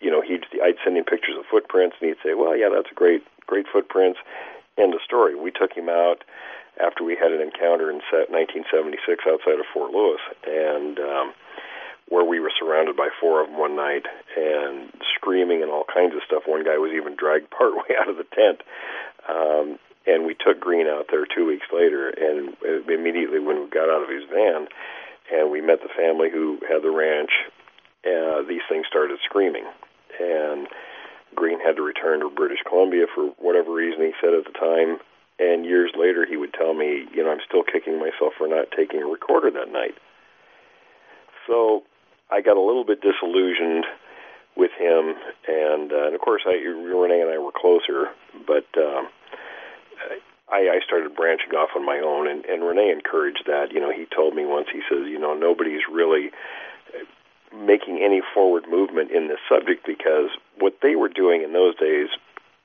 [0.00, 2.90] You know, he'd I'd send him pictures of footprints, and he'd say, "Well, yeah, that's
[2.90, 4.18] a great, great footprints."
[4.78, 5.34] End of story.
[5.34, 6.22] We took him out
[6.78, 11.34] after we had an encounter in 1976 outside of Fort Lewis, and um,
[12.08, 16.14] where we were surrounded by four of them one night and screaming and all kinds
[16.14, 16.44] of stuff.
[16.46, 18.62] One guy was even dragged partway out of the tent.
[19.28, 22.56] Um, and we took Green out there two weeks later, and
[22.88, 24.68] immediately when we got out of his van,
[25.32, 27.30] and we met the family who had the ranch,
[28.06, 29.64] uh, these things started screaming,
[30.20, 30.68] and
[31.34, 34.98] Green had to return to British Columbia for whatever reason he said at the time.
[35.38, 38.72] And years later, he would tell me, you know, I'm still kicking myself for not
[38.76, 39.94] taking a recorder that night.
[41.46, 41.84] So
[42.30, 43.86] I got a little bit disillusioned
[44.56, 45.14] with him,
[45.46, 48.10] and, uh, and of course, I, Rene and I were closer,
[48.46, 49.08] but um,
[50.50, 53.72] I, I started branching off on my own, and, and Rene encouraged that.
[53.72, 56.30] You know, he told me once, he says, you know, nobody's really
[56.94, 57.04] uh,
[57.54, 62.08] making any forward movement in this subject because what they were doing in those days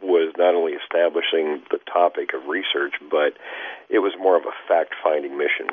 [0.02, 3.34] was not only establishing the topic of research, but
[3.90, 5.68] it was more of a fact finding mission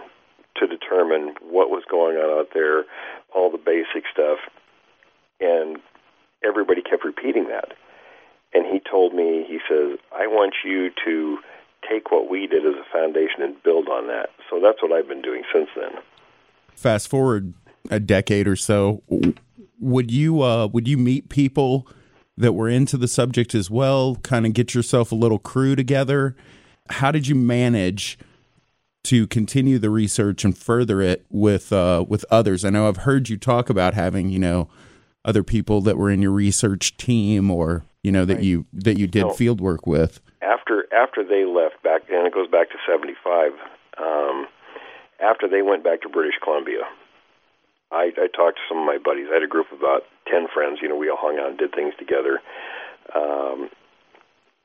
[0.56, 2.84] to determine what was going on out there,
[3.34, 4.38] all the basic stuff.
[5.40, 5.78] And
[6.44, 7.72] everybody kept repeating that.
[8.52, 11.38] And he told me, he says, I want you to
[11.88, 14.30] take what we did as a foundation and build on that.
[14.48, 15.92] So that's what I've been doing since then.
[16.74, 17.54] Fast forward
[17.90, 19.02] a decade or so,
[19.78, 21.86] would you uh, would you meet people
[22.36, 24.16] that were into the subject as well?
[24.16, 26.36] Kind of get yourself a little crew together.
[26.90, 28.18] How did you manage
[29.04, 32.64] to continue the research and further it with uh, with others?
[32.64, 34.68] I know I've heard you talk about having you know
[35.24, 38.44] other people that were in your research team or you know that right.
[38.44, 39.32] you that you did no.
[39.32, 43.52] field work with after after they left back, and it goes back to '75.
[43.98, 44.46] Um,
[45.20, 46.82] after they went back to British Columbia,
[47.92, 49.26] I, I talked to some of my buddies.
[49.30, 50.78] I had a group of about ten friends.
[50.80, 52.40] You know, we all hung out and did things together.
[53.14, 53.68] Um,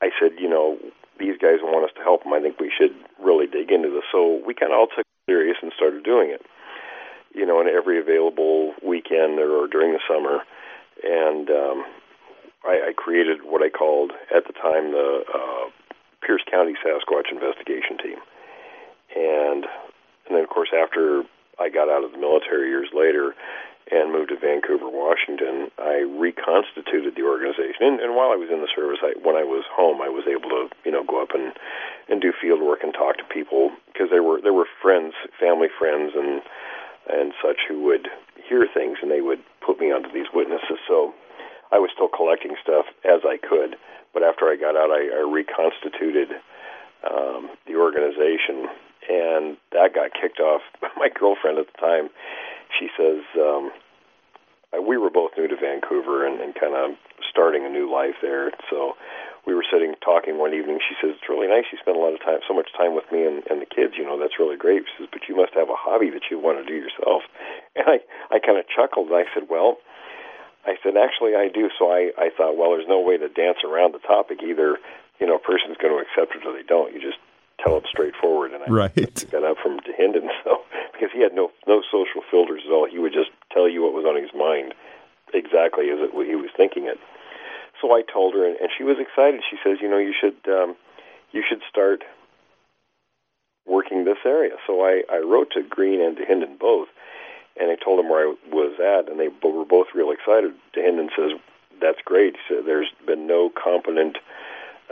[0.02, 0.78] I said, you know,
[1.20, 2.34] these guys want us to help them.
[2.34, 4.04] I think we should really dig into this.
[4.12, 6.46] So we kind of all took it serious and started doing it.
[7.36, 10.40] You know, in every available weekend or during the summer,
[11.04, 11.86] and um,
[12.64, 15.70] I, I created what I called at the time the uh,
[16.26, 18.18] Pierce County Sasquatch Investigation Team,
[19.16, 19.66] and
[20.28, 21.24] and then of course after
[21.60, 23.36] I got out of the military years later
[23.92, 27.86] and moved to Vancouver, Washington, I reconstituted the organization.
[27.86, 30.26] And, and while I was in the service, I, when I was home, I was
[30.26, 31.54] able to you know go up and
[32.10, 35.68] and do field work and talk to people because there were there were friends, family
[35.70, 36.42] friends, and
[37.12, 38.08] and such who would
[38.48, 40.78] hear things and they would put me onto these witnesses.
[40.88, 41.14] So
[41.72, 43.76] I was still collecting stuff as I could,
[44.14, 46.30] but after I got out, I, I reconstituted
[47.04, 48.70] um, the organization,
[49.10, 50.62] and that got kicked off.
[50.98, 52.10] My girlfriend at the time,
[52.80, 53.72] she says um,
[54.82, 56.98] we were both new to Vancouver and, and kind of
[57.30, 58.52] starting a new life there.
[58.70, 58.94] So
[59.46, 60.80] we were sitting talking one evening.
[60.82, 61.66] She says, "It's really nice.
[61.72, 63.94] You spend a lot of time, so much time with me and, and the kids.
[63.98, 66.40] You know, that's really great." She says, "But you must have a hobby that you
[66.40, 67.24] want to do yourself."
[67.76, 68.00] And I,
[68.32, 69.08] I kind of chuckled.
[69.12, 69.78] And I said, "Well."
[70.66, 71.70] I said, actually, I do.
[71.78, 74.42] So I, I thought, well, there's no way to dance around the topic.
[74.42, 74.80] Either,
[75.20, 76.92] you know, a person's going to accept it or they don't.
[76.92, 77.22] You just
[77.62, 78.52] tell it straightforward.
[78.52, 78.94] And I right.
[79.32, 80.30] that up from Dahinden.
[80.44, 80.62] So
[80.94, 83.94] because he had no no social filters at all, he would just tell you what
[83.94, 84.74] was on his mind
[85.34, 87.00] exactly as it, he was thinking it.
[87.86, 89.42] So I told her, and, and she was excited.
[89.50, 90.76] She says, you know, you should um,
[91.32, 92.04] you should start
[93.68, 94.56] working this area.
[94.66, 96.88] So I, I wrote to Green and Dahinden both
[97.58, 100.54] and I told him where I was at, and they were both real excited.
[100.76, 101.32] Dahinden says,
[101.80, 104.18] "That's great." He said, "There's been no competent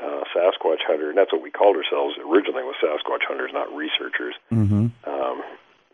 [0.01, 4.35] uh, Sasquatch hunter, and that's what we called ourselves originally, was Sasquatch hunters, not researchers.
[4.51, 4.87] Mm-hmm.
[5.03, 5.43] Um,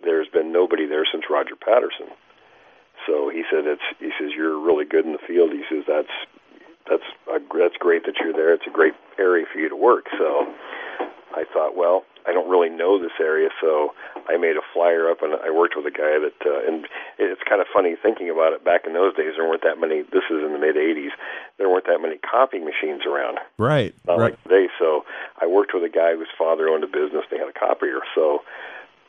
[0.04, 2.08] there's been nobody there since Roger Patterson.
[3.08, 6.14] So he said, "It's." He says, "You're really good in the field." He says, "That's."
[6.90, 8.54] That's uh, that's great that you're there.
[8.54, 10.08] It's a great area for you to work.
[10.18, 10.52] So
[11.36, 13.94] I thought, well, I don't really know this area, so
[14.28, 17.42] I made a flyer up and I worked with a guy that, uh, and it's
[17.48, 18.66] kind of funny thinking about it.
[18.66, 20.02] Back in those days, there weren't that many.
[20.02, 21.14] This is in the mid '80s.
[21.58, 23.40] There weren't that many copying machines around.
[23.58, 23.94] Right.
[24.06, 24.34] Not right.
[24.34, 24.68] like today.
[24.78, 25.06] So
[25.42, 27.26] I worked with a guy whose father owned a business.
[27.30, 28.02] They had a copier.
[28.16, 28.42] So,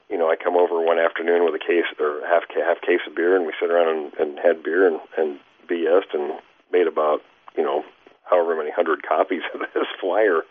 [0.09, 3.16] you know, I come over one afternoon with a case or half half case of
[3.16, 6.40] beer, and we sit around and, and had beer and, and BS'd and
[6.73, 7.23] made about
[7.57, 7.85] you know
[8.31, 10.43] however many hundred copies of this flyer,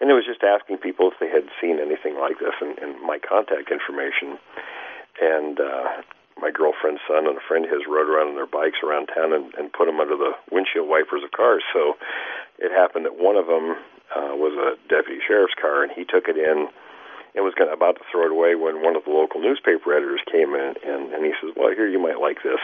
[0.00, 3.00] and it was just asking people if they had seen anything like this and, and
[3.00, 4.38] my contact information.
[5.20, 6.02] And uh,
[6.40, 9.32] my girlfriend's son and a friend of his rode around on their bikes around town
[9.32, 11.62] and, and put them under the windshield wipers of cars.
[11.72, 11.94] So
[12.58, 13.76] it happened that one of them
[14.10, 16.68] uh, was a deputy sheriff's car, and he took it in
[17.34, 20.24] and was gonna, about to throw it away when one of the local newspaper editors
[20.26, 22.58] came in, and, and he says, "Well, here you might like this."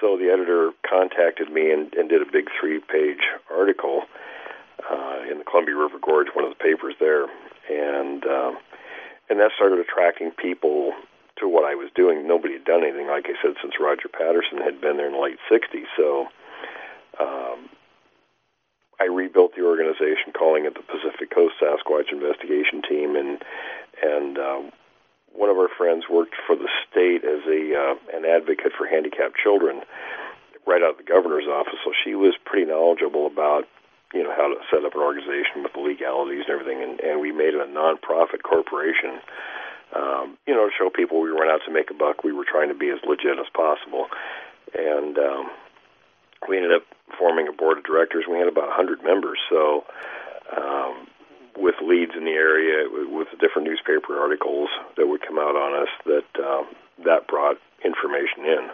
[0.00, 4.02] So the editor contacted me and, and did a big three-page article
[4.88, 7.26] uh, in the Columbia River Gorge, one of the papers there,
[7.68, 8.58] and um,
[9.28, 10.92] and that started attracting people
[11.40, 12.26] to what I was doing.
[12.26, 15.20] Nobody had done anything, like I said, since Roger Patterson had been there in the
[15.20, 15.86] late '60s.
[15.96, 16.28] So
[17.20, 17.68] um,
[19.00, 23.42] I rebuilt the organization, calling it the Pacific Coast Sasquatch Investigation Team, and
[24.02, 24.70] and um,
[25.32, 29.36] one of our friends worked for the state as a uh, an advocate for handicapped
[29.36, 29.82] children,
[30.66, 31.78] right out of the governor's office.
[31.84, 33.64] So she was pretty knowledgeable about
[34.12, 37.20] you know how to set up an organization with the legalities and everything, and, and
[37.20, 39.20] we made it a nonprofit corporation
[39.94, 42.24] um, you know, to show people we weren't out to make a buck.
[42.24, 44.06] We were trying to be as legit as possible.
[44.74, 45.50] And um,
[46.48, 46.84] we ended up
[47.18, 48.24] forming a board of directors.
[48.28, 49.38] We had about 100 members.
[49.48, 49.84] So,
[50.54, 51.08] um,
[51.58, 55.88] with leads in the area, with different newspaper articles that would come out on us,
[56.06, 56.66] that um,
[57.04, 58.70] that brought information in.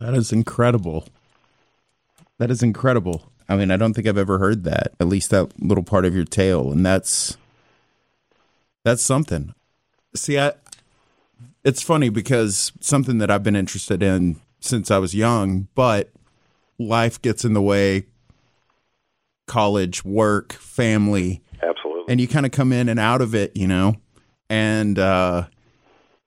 [0.00, 1.06] That is incredible.
[2.38, 3.30] That is incredible.
[3.48, 4.92] I mean, I don't think I've ever heard that.
[4.98, 7.36] At least that little part of your tale, and that's
[8.84, 9.54] that's something.
[10.14, 10.52] See, I,
[11.64, 16.10] it's funny because something that I've been interested in since I was young, but
[16.78, 18.06] life gets in the way
[19.46, 21.42] college, work, family.
[21.62, 22.04] Absolutely.
[22.08, 23.96] And you kind of come in and out of it, you know?
[24.48, 25.46] And, uh,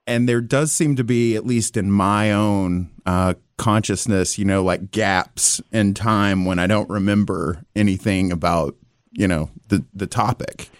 [0.06, 4.62] and there does seem to be, at least in my own uh, consciousness, you know,
[4.62, 8.76] like gaps in time when I don't remember anything about,
[9.12, 10.70] you know, the the topic.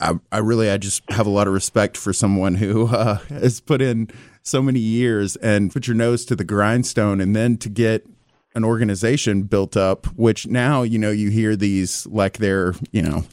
[0.00, 3.60] I, I really I just have a lot of respect for someone who uh, has
[3.60, 4.10] put in
[4.42, 8.04] so many years and put your nose to the grindstone, and then to get
[8.54, 10.06] an organization built up.
[10.16, 13.24] Which now you know you hear these like they're you know,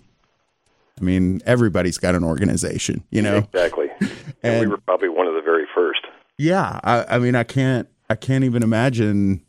[1.00, 4.12] I mean everybody's got an organization, you know exactly, and,
[4.44, 6.02] and we were probably one of the very first.
[6.38, 9.42] Yeah, I, I mean I can't I can't even imagine.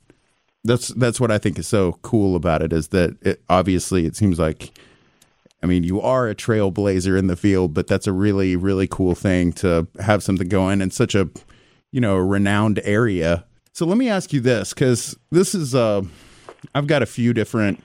[0.65, 4.15] That's that's what I think is so cool about it is that it obviously it
[4.15, 4.73] seems like
[5.63, 9.15] I mean, you are a trailblazer in the field, but that's a really, really cool
[9.15, 11.31] thing to have something going in such a,
[11.93, 13.45] you know, renowned area.
[13.75, 16.03] So let me ask you this, because this is, uh,
[16.75, 17.83] I've got a few different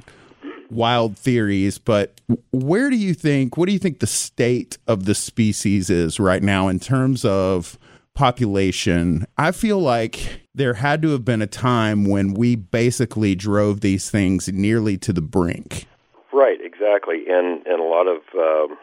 [0.69, 2.19] wild theories, but
[2.51, 6.43] where do you think, what do you think the state of the species is right
[6.43, 7.79] now in terms of
[8.15, 9.25] population?
[9.37, 14.11] I feel like there had to have been a time when we basically drove these
[14.11, 15.85] things nearly to the brink.
[16.33, 17.23] Right, exactly.
[17.29, 18.75] And and a lot of uh,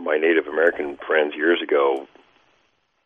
[0.00, 2.06] my Native American friends years ago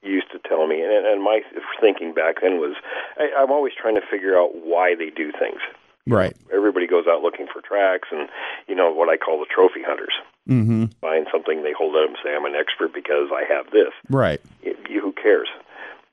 [0.07, 1.41] used to tell me, and, and my
[1.81, 2.77] thinking back then was,
[3.19, 5.61] I, I'm always trying to figure out why they do things.
[6.07, 6.37] Right.
[6.55, 8.29] Everybody goes out looking for tracks, and
[8.69, 10.15] you know what I call the trophy hunters.
[10.49, 10.85] Mm-hmm.
[11.01, 13.91] Find something, they hold it up and say, "I'm an expert because I have this."
[14.09, 14.41] Right.
[14.63, 15.49] You, you, who cares?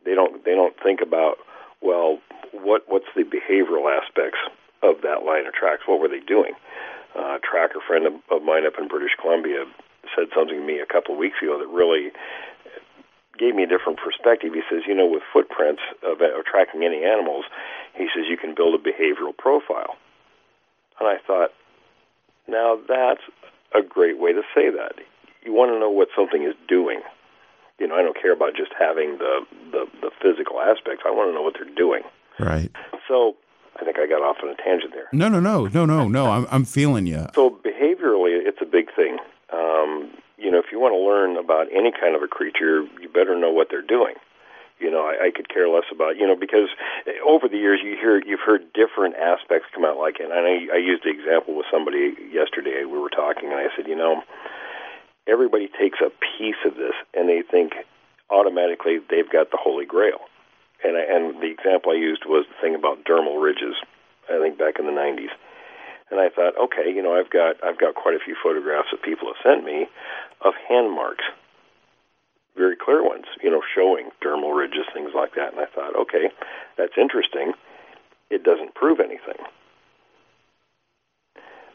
[0.04, 0.44] They don't.
[0.44, 1.38] They don't think about
[1.82, 2.18] well,
[2.52, 4.40] what what's the behavioral aspects
[4.82, 5.84] of that line of tracks?
[5.86, 6.54] What were they doing?
[7.16, 9.66] uh, tracker friend of, of mine up in British Columbia
[10.16, 12.12] said something to me a couple of weeks ago that really
[13.38, 14.54] gave me a different perspective.
[14.54, 17.46] He says, you know, with footprints of, of tracking any animals,
[17.96, 19.98] he says you can build a behavioral profile.
[21.00, 21.52] And I thought,
[22.48, 23.22] now that's
[23.74, 24.94] a great way to say that.
[25.44, 27.02] You want to know what something is doing.
[27.80, 29.42] You know, I don't care about just having the,
[29.72, 31.04] the, the physical aspects.
[31.06, 32.04] I want to know what they're doing.
[32.40, 32.72] Right.
[33.08, 33.36] So
[33.80, 35.10] I think I got off on a tangent there.
[35.12, 36.28] No, no, no, no, no, no.
[36.28, 37.26] I'm I'm feeling you.
[37.34, 39.18] So behaviorally, it's a big thing.
[39.54, 43.08] Um, you know, if you want to learn about any kind of a creature, you
[43.08, 44.16] better know what they're doing.
[44.80, 46.68] You know, I, I could care less about you know because
[47.26, 49.98] over the years you hear you've heard different aspects come out.
[49.98, 52.84] Like, and I, I used the example with somebody yesterday.
[52.84, 54.24] We were talking, and I said, you know,
[55.28, 57.74] everybody takes a piece of this, and they think
[58.30, 60.20] automatically they've got the Holy Grail
[60.84, 63.76] and I, and the example I used was the thing about dermal ridges.
[64.30, 65.32] I think back in the 90s,
[66.14, 69.02] and I thought, okay, you know, I've got I've got quite a few photographs that
[69.02, 69.88] people have sent me
[70.46, 71.26] of hand marks,
[72.56, 75.54] very clear ones, you know, showing dermal ridges, things like that.
[75.54, 76.30] And I thought, okay,
[76.78, 77.54] that's interesting.
[78.30, 79.42] It doesn't prove anything.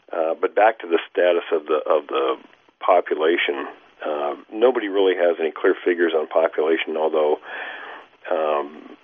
[0.07, 2.37] Uh, but back to the status of the of the
[2.79, 3.67] population,
[3.99, 6.95] uh, nobody really has any clear figures on population.
[6.95, 7.39] Although
[8.31, 8.95] um,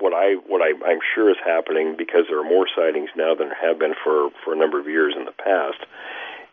[0.00, 3.48] what I what I, I'm sure is happening because there are more sightings now than
[3.48, 5.84] there have been for for a number of years in the past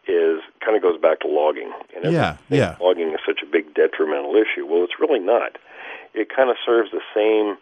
[0.08, 1.72] is kind of goes back to logging.
[1.96, 2.78] And yeah, yeah.
[2.80, 4.66] Logging is such a big detrimental issue.
[4.66, 5.58] Well, it's really not.
[6.14, 7.58] It kind of serves the same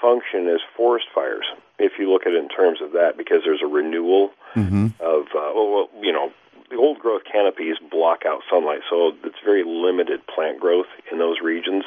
[0.00, 1.46] function as forest fires
[1.78, 4.86] if you look at it in terms of that, because there's a renewal mm-hmm.
[5.00, 6.32] of uh, well, you know,
[6.70, 11.40] the old growth canopies block out sunlight, so it's very limited plant growth in those
[11.40, 11.84] regions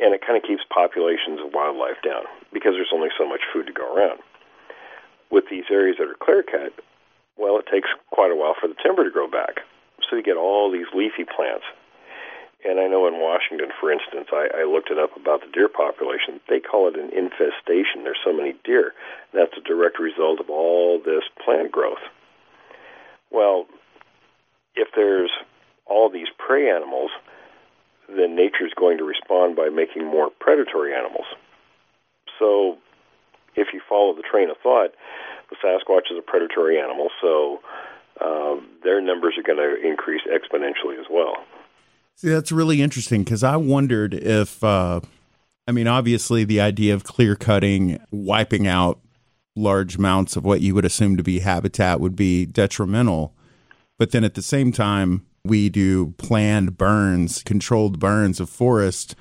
[0.00, 3.66] and it kind of keeps populations of wildlife down because there's only so much food
[3.66, 4.20] to go around.
[5.30, 6.72] With these areas that are clear cut,
[7.36, 9.60] well, it takes quite a while for the timber to grow back.
[10.08, 11.64] So you get all these leafy plants.
[12.64, 15.68] And I know in Washington, for instance, I, I looked it up about the deer
[15.68, 16.40] population.
[16.48, 18.02] They call it an infestation.
[18.02, 18.92] There's so many deer.
[19.32, 22.02] That's a direct result of all this plant growth.
[23.30, 23.66] Well,
[24.74, 25.30] if there's
[25.86, 27.10] all these prey animals,
[28.08, 31.26] then nature is going to respond by making more predatory animals.
[32.38, 32.78] So,
[33.54, 34.90] if you follow the train of thought,
[35.50, 37.60] the Sasquatch is a predatory animal, so
[38.20, 41.34] uh, their numbers are going to increase exponentially as well.
[42.16, 45.00] See, that's really interesting because I wondered if, uh,
[45.68, 49.00] I mean, obviously the idea of clear cutting, wiping out
[49.54, 53.34] large amounts of what you would assume to be habitat would be detrimental.
[53.98, 59.14] But then at the same time, we do planned burns, controlled burns of forest,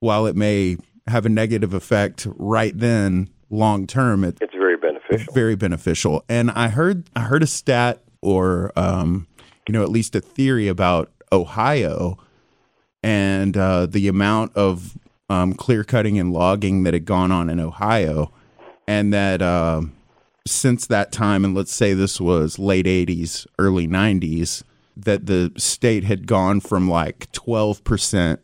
[0.00, 0.76] while it may
[1.06, 5.32] have a negative effect right then, long term, it, it's very beneficial.
[5.34, 6.24] Very beneficial.
[6.28, 9.26] And I heard I heard a stat or um,
[9.68, 12.18] you know at least a theory about Ohio
[13.02, 14.98] and uh, the amount of
[15.28, 18.32] um, clear cutting and logging that had gone on in Ohio,
[18.86, 19.82] and that uh,
[20.46, 24.62] since that time, and let's say this was late '80s, early '90s
[24.96, 28.38] that the state had gone from like 12%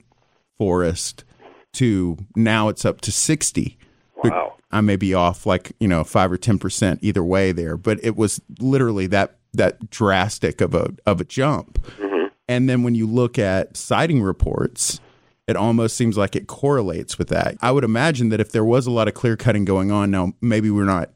[0.58, 1.24] forest
[1.72, 3.78] to now it's up to 60.
[4.22, 4.54] Wow.
[4.70, 8.16] I may be off like, you know, 5 or 10% either way there, but it
[8.16, 11.82] was literally that that drastic of a of a jump.
[11.98, 12.28] Mm-hmm.
[12.48, 15.00] And then when you look at sighting reports,
[15.46, 17.56] it almost seems like it correlates with that.
[17.60, 20.32] I would imagine that if there was a lot of clear cutting going on now,
[20.40, 21.10] maybe we're not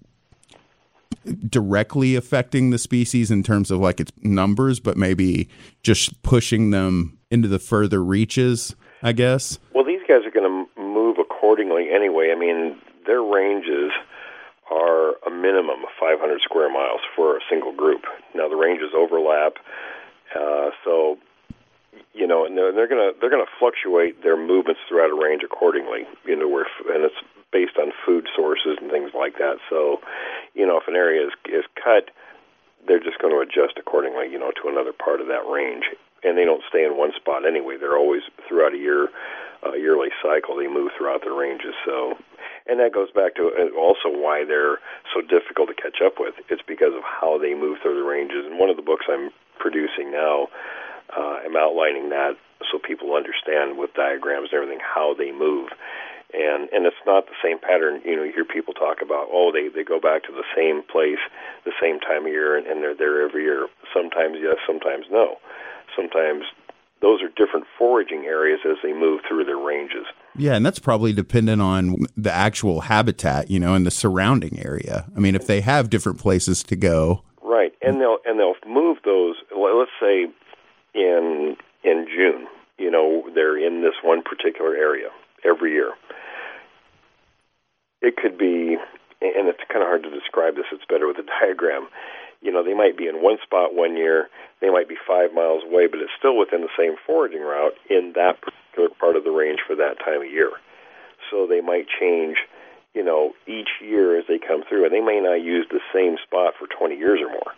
[1.49, 5.49] directly affecting the species in terms of like its numbers, but maybe
[5.83, 9.59] just pushing them into the further reaches, I guess.
[9.75, 12.33] Well, these guys are going to move accordingly anyway.
[12.35, 13.91] I mean, their ranges
[14.71, 18.03] are a minimum of 500 square miles for a single group.
[18.35, 19.55] Now the ranges overlap,
[20.35, 21.19] uh, so
[22.13, 25.43] you know, and they're, going to they're going to fluctuate their movements throughout a range
[25.45, 26.09] accordingly.
[26.25, 27.15] You know, where and it's
[27.53, 29.59] based on food sources and things like that.
[29.71, 30.01] So,
[30.55, 32.11] you know, if an area is is cut,
[32.87, 35.85] they're just going to adjust accordingly, you know, to another part of that range.
[36.23, 37.77] And they don't stay in one spot anyway.
[37.79, 39.09] They're always throughout a year,
[39.63, 40.57] a yearly cycle.
[40.57, 41.75] They move throughout the ranges.
[41.85, 42.15] So,
[42.67, 44.79] and that goes back to uh, also why they're
[45.15, 46.35] so difficult to catch up with.
[46.49, 48.47] It's because of how they move through the ranges.
[48.47, 50.49] And one of the books I'm producing now,
[51.15, 52.35] uh, I'm outlining that
[52.73, 55.69] so people understand with diagrams and everything how they move
[56.33, 58.01] and and it's not the same pattern.
[58.05, 60.83] You know, you hear people talk about oh they they go back to the same
[60.83, 61.23] place
[61.65, 63.69] the same time of year and, and they're there every year.
[63.95, 65.37] Sometimes yes, sometimes no.
[65.95, 66.45] Sometimes
[67.01, 70.07] those are different foraging areas as they move through their ranges.
[70.35, 75.07] Yeah, and that's probably dependent on the actual habitat, you know, and the surrounding area.
[75.15, 77.99] I mean, if they have different places to go, right, and mm.
[78.01, 79.37] they'll and they'll move those.
[79.57, 80.27] Let's say
[80.95, 82.49] in in June,
[82.79, 85.09] you know, they're in this one particular area
[85.45, 85.93] every year
[88.03, 88.77] it could be,
[89.21, 90.67] and it's kind of hard to describe this.
[90.73, 91.89] It's better with a diagram.
[92.43, 94.29] You know, they might be in one spot one year,
[94.61, 98.13] they might be five miles away, but it's still within the same foraging route in
[98.15, 100.53] that particular part of the range for that time of year.
[101.31, 102.37] So they might change,
[102.95, 106.17] you know, each year as they come through, and they may not use the same
[106.23, 107.53] spot for 20 years or more.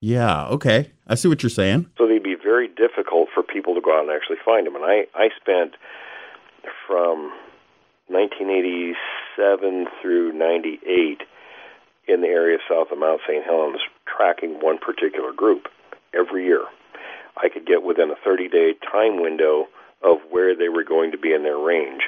[0.00, 0.92] Yeah, okay.
[1.06, 1.90] I see what you're saying.
[1.98, 4.76] So they'd be very difficult for people to go out and actually find them.
[4.76, 5.74] And I, I spent
[6.86, 7.32] from
[8.08, 11.22] 1987 through 98
[12.08, 13.44] in the area south of Mount St.
[13.44, 15.68] Helens tracking one particular group
[16.14, 16.64] every year.
[17.36, 19.68] I could get within a 30 day time window
[20.02, 22.02] of where they were going to be in their range.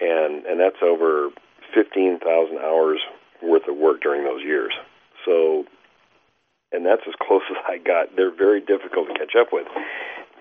[0.00, 1.30] And, and that's over
[1.74, 3.00] 15,000 hours
[3.42, 4.72] worth of work during those years.
[5.24, 5.64] So,
[6.72, 8.16] and that's as close as I got.
[8.16, 9.66] They're very difficult to catch up with.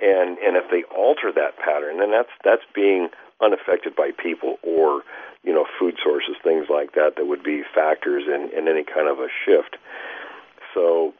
[0.01, 3.09] And, and if they alter that pattern, then that's, that's being
[3.41, 5.03] unaffected by people or
[5.43, 9.07] you know food sources, things like that that would be factors in, in any kind
[9.07, 9.77] of a shift.
[10.73, 11.13] So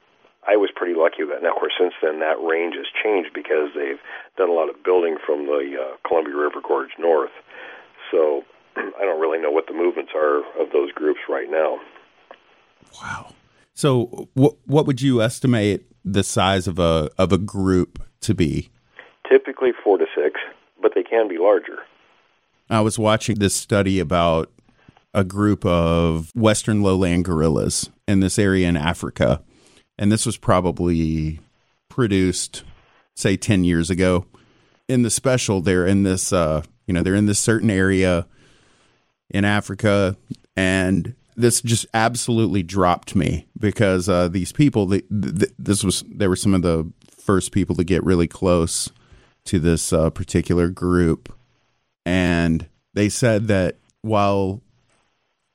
[0.47, 1.43] I was pretty lucky with that.
[1.43, 4.01] Now, of course, since then that range has changed because they've
[4.37, 7.35] done a lot of building from the uh, Columbia River Gorge north.
[8.11, 8.43] So
[8.77, 11.79] I don't really know what the movements are of those groups right now.
[13.01, 13.33] Wow.
[13.73, 18.71] So, what what would you estimate the size of a of a group to be?
[19.29, 20.39] Typically four to six,
[20.81, 21.79] but they can be larger.
[22.69, 24.51] I was watching this study about
[25.13, 29.41] a group of Western lowland gorillas in this area in Africa,
[29.97, 31.39] and this was probably
[31.89, 32.63] produced,
[33.15, 34.25] say, ten years ago.
[34.87, 38.27] In the special, they're in this, uh, you know, they're in this certain area
[39.29, 40.15] in Africa,
[40.55, 46.53] and this just absolutely dropped me because uh, these people, this was, they were some
[46.53, 48.89] of the first people to get really close
[49.45, 51.33] to this uh, particular group,
[52.07, 54.61] and they said that while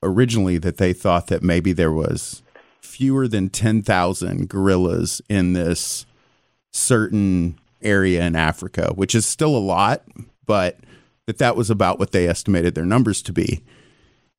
[0.03, 2.43] originally that they thought that maybe there was
[2.83, 6.05] fewer than 10,000 gorillas in this
[6.71, 10.03] certain area in Africa, which is still a lot,
[10.45, 10.79] but
[11.27, 13.65] that that was about what they estimated their numbers to be.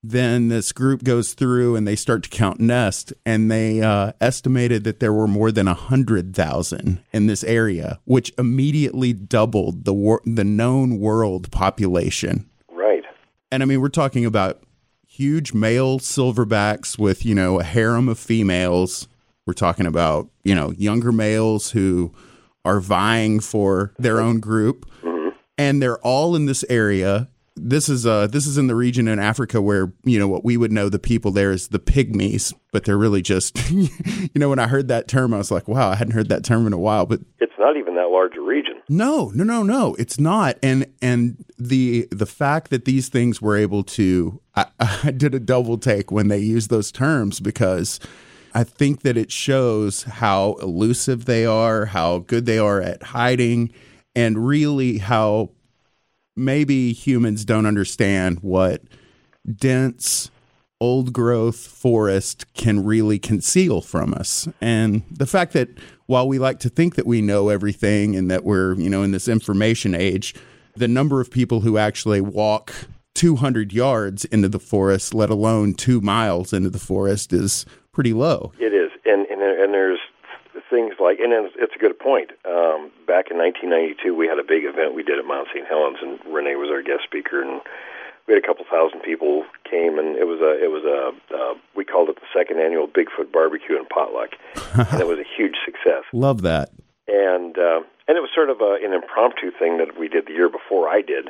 [0.06, 4.84] Then this group goes through and they start to count nest, and they uh, estimated
[4.84, 9.94] that there were more than a hundred thousand in this area, which immediately doubled the
[9.94, 12.50] wor- the known world population.
[12.70, 13.04] Right.
[13.50, 14.62] And I mean, we're talking about
[15.08, 19.08] huge male silverbacks with you know a harem of females.
[19.46, 22.14] We're talking about you know younger males who
[22.66, 24.86] are vying for their own group,
[25.58, 27.30] and they're all in this area.
[27.56, 30.58] This is uh this is in the region in Africa where you know what we
[30.58, 33.90] would know the people there is the pygmies, but they're really just you
[34.36, 36.66] know when I heard that term I was like wow I hadn't heard that term
[36.66, 38.82] in a while, but It's not even that large a region.
[38.90, 39.96] no, no, no, no.
[40.00, 40.58] It's not.
[40.64, 44.66] And and the the fact that these things were able to I,
[45.04, 48.00] I did a double take when they used those terms because
[48.56, 53.72] I think that it shows how elusive they are, how good they are at hiding,
[54.16, 55.50] and really how
[56.36, 58.82] maybe humans don't understand what
[59.56, 60.32] dense
[60.80, 64.48] old growth forest can really conceal from us.
[64.60, 65.70] And the fact that
[66.08, 69.12] while we like to think that we know everything and that we're, you know, in
[69.12, 70.36] this information age,
[70.76, 72.74] the number of people who actually walk
[73.16, 78.52] 200 yards into the forest, let alone two miles into the forest, is pretty low.
[78.60, 80.00] It is, and and, there- and there's
[80.74, 82.34] things like, and it's, it's a good point.
[82.50, 85.68] Um, back in 1992, we had a big event we did at Mount St.
[85.70, 87.62] Helens, and Rene was our guest speaker, and
[88.26, 91.54] we had a couple thousand people came, and it was a it was a uh,
[91.76, 94.32] we called it the second annual Bigfoot barbecue and potluck,
[94.74, 96.04] and it was a huge success.
[96.14, 96.72] Love that.
[97.08, 100.34] and uh, and it was sort of a, an impromptu thing that we did the
[100.34, 101.30] year before I did,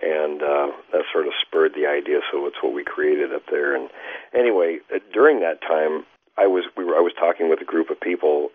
[0.00, 2.20] and uh, that sort of spurred the idea.
[2.30, 3.74] So it's what we created up there.
[3.74, 3.90] And
[4.32, 7.90] anyway, uh, during that time, I was we were I was talking with a group
[7.90, 8.47] of people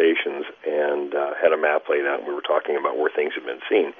[0.00, 2.20] presentations and uh, had a map laid out.
[2.20, 3.92] and We were talking about where things had been seen,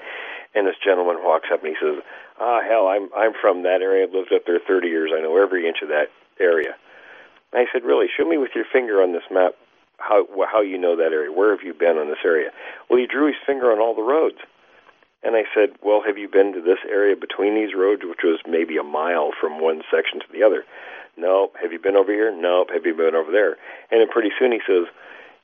[0.55, 2.03] and this gentleman walks up and he says,
[2.39, 4.05] "Ah, hell, I'm I'm from that area.
[4.05, 5.11] I've lived up there 30 years.
[5.15, 6.75] I know every inch of that area."
[7.53, 8.07] And I said, "Really?
[8.17, 9.55] Show me with your finger on this map
[9.97, 11.31] how how you know that area.
[11.31, 12.51] Where have you been on this area?"
[12.89, 14.37] Well, he drew his finger on all the roads.
[15.23, 18.39] And I said, "Well, have you been to this area between these roads, which was
[18.47, 20.65] maybe a mile from one section to the other?"
[21.17, 21.51] No.
[21.61, 22.31] Have you been over here?
[22.31, 22.69] Nope.
[22.73, 23.57] Have you been over there?
[23.91, 24.87] And then pretty soon he says,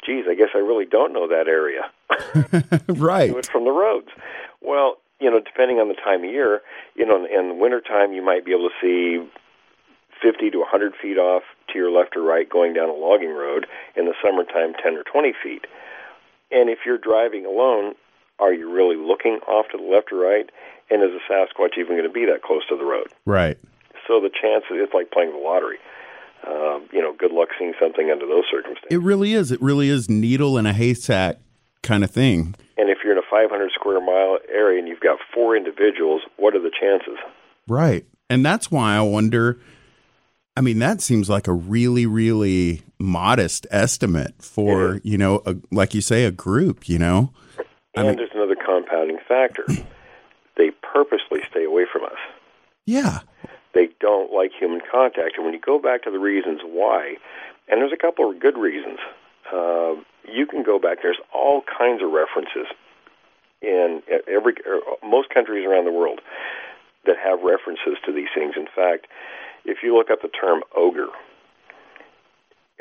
[0.06, 1.92] "Geez, I guess I really don't know that area."
[3.00, 3.32] right.
[3.32, 4.10] do it from the roads.
[4.62, 6.62] Well, you know, depending on the time of year,
[6.96, 9.28] you know, in the wintertime, you might be able to see
[10.22, 13.68] 50 to 100 feet off to your left or right going down a logging road.
[13.96, 15.66] In the summertime, 10 or 20 feet.
[16.52, 17.96] And if you're driving alone,
[18.40, 20.50] are you really looking off to the left or right?
[20.90, 23.08] And is a Sasquatch even going to be that close to the road?
[23.26, 23.58] Right.
[24.08, 25.78] So the chances, it's like playing the lottery.
[26.46, 28.88] Um, you know, good luck seeing something under those circumstances.
[28.92, 29.52] It really is.
[29.52, 31.38] It really is needle in a haystack
[31.84, 32.56] kind of thing.
[32.78, 36.56] And if you're in a 500 square mile area and you've got four individuals, what
[36.56, 37.18] are the chances?
[37.68, 38.06] Right.
[38.30, 39.60] And that's why I wonder.
[40.56, 45.00] I mean, that seems like a really, really modest estimate for, Yeah.
[45.04, 47.32] you know, a, like you say, a group, you know?
[47.96, 49.66] I And mean- there's another compounding factor.
[50.56, 52.18] they purposely stay away from us.
[52.86, 53.20] Yeah.
[53.78, 55.36] They don't like human contact.
[55.36, 57.18] And when you go back to the reasons why,
[57.68, 58.98] and there's a couple of good reasons,
[59.54, 59.94] uh,
[60.28, 61.04] you can go back.
[61.04, 62.66] There's all kinds of references
[63.62, 66.22] in every er, most countries around the world
[67.06, 68.56] that have references to these things.
[68.58, 69.06] In fact,
[69.64, 71.14] if you look up the term ogre,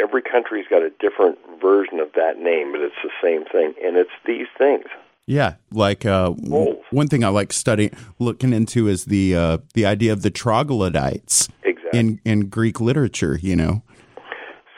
[0.00, 3.98] every country's got a different version of that name, but it's the same thing, and
[3.98, 4.86] it's these things.
[5.26, 9.84] Yeah, like uh, w- one thing I like studying, looking into is the uh, the
[9.84, 11.98] idea of the troglodytes Exactly.
[11.98, 13.38] in in Greek literature.
[13.42, 13.82] You know,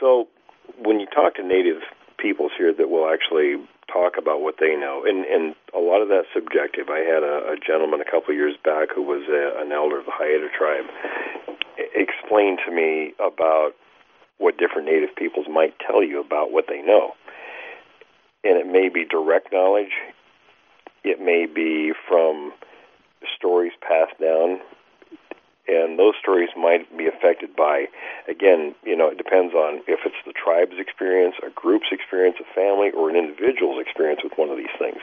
[0.00, 0.28] So
[0.82, 1.82] when you talk to native
[2.18, 3.56] peoples here that will actually
[3.92, 6.88] talk about what they know, and and a lot of that's subjective.
[6.88, 9.98] I had a, a gentleman a couple of years back who was a, an elder
[10.00, 10.86] of the Haida tribe
[11.94, 13.72] explain to me about
[14.38, 17.12] what different Native peoples might tell you about what they know,
[18.44, 19.92] and it may be direct knowledge,
[21.08, 22.52] it may be from
[23.36, 24.60] stories passed down
[25.66, 27.86] and those stories might be affected by
[28.28, 32.54] again you know it depends on if it's the tribe's experience a group's experience a
[32.54, 35.00] family or an individual's experience with one of these things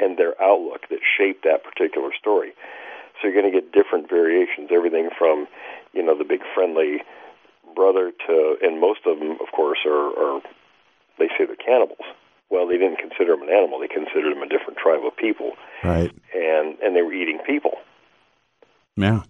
[0.00, 2.52] and their outlook that shape that particular story.
[3.20, 5.46] So you're going to get different variations everything from
[5.92, 7.02] you know the big friendly
[7.74, 10.40] brother to and most of them of course are, are
[11.18, 12.06] they say they're cannibals
[12.50, 15.52] well they didn't consider them an animal they considered them a different tribe of people
[15.82, 17.72] right and and they were eating people
[18.96, 19.22] yeah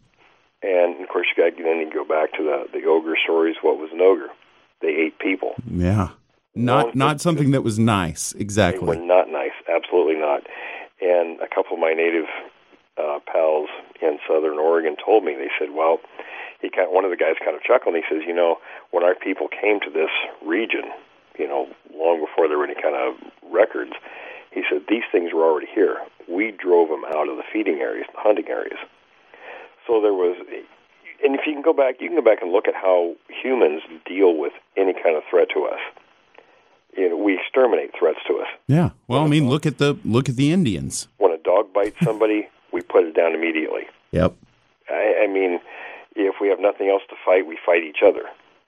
[0.62, 3.56] and of course, you got then you go back to the the ogre stories.
[3.62, 4.28] What was an ogre?
[4.82, 5.54] They ate people.
[5.70, 6.10] Yeah,
[6.54, 8.32] not not something that was nice.
[8.32, 8.80] Exactly.
[8.80, 9.56] They were not nice.
[9.68, 10.44] Absolutely not.
[11.00, 12.28] And a couple of my native
[12.98, 13.70] uh, pals
[14.02, 15.34] in Southern Oregon told me.
[15.34, 16.00] They said, "Well,
[16.60, 17.94] he kind of, one of the guys kind of chuckled.
[17.94, 18.56] and He says, you know,
[18.90, 20.12] when our people came to this
[20.44, 20.92] region,
[21.38, 23.14] you know, long before there were any kind of
[23.52, 23.92] records."
[24.52, 25.98] He said these things were already here.
[26.28, 28.78] We drove them out of the feeding areas, the hunting areas
[29.90, 30.36] so there was,
[31.22, 33.82] and if you can go back, you can go back and look at how humans
[34.06, 35.80] deal with any kind of threat to us.
[36.96, 38.48] You know, we exterminate threats to us.
[38.66, 38.90] Yeah.
[39.06, 41.08] Well, I mean, look at the look at the Indians.
[41.18, 43.82] When a dog bites somebody, we put it down immediately.
[44.12, 44.34] Yep.
[44.88, 45.60] I, I mean,
[46.16, 48.22] if we have nothing else to fight, we fight each other.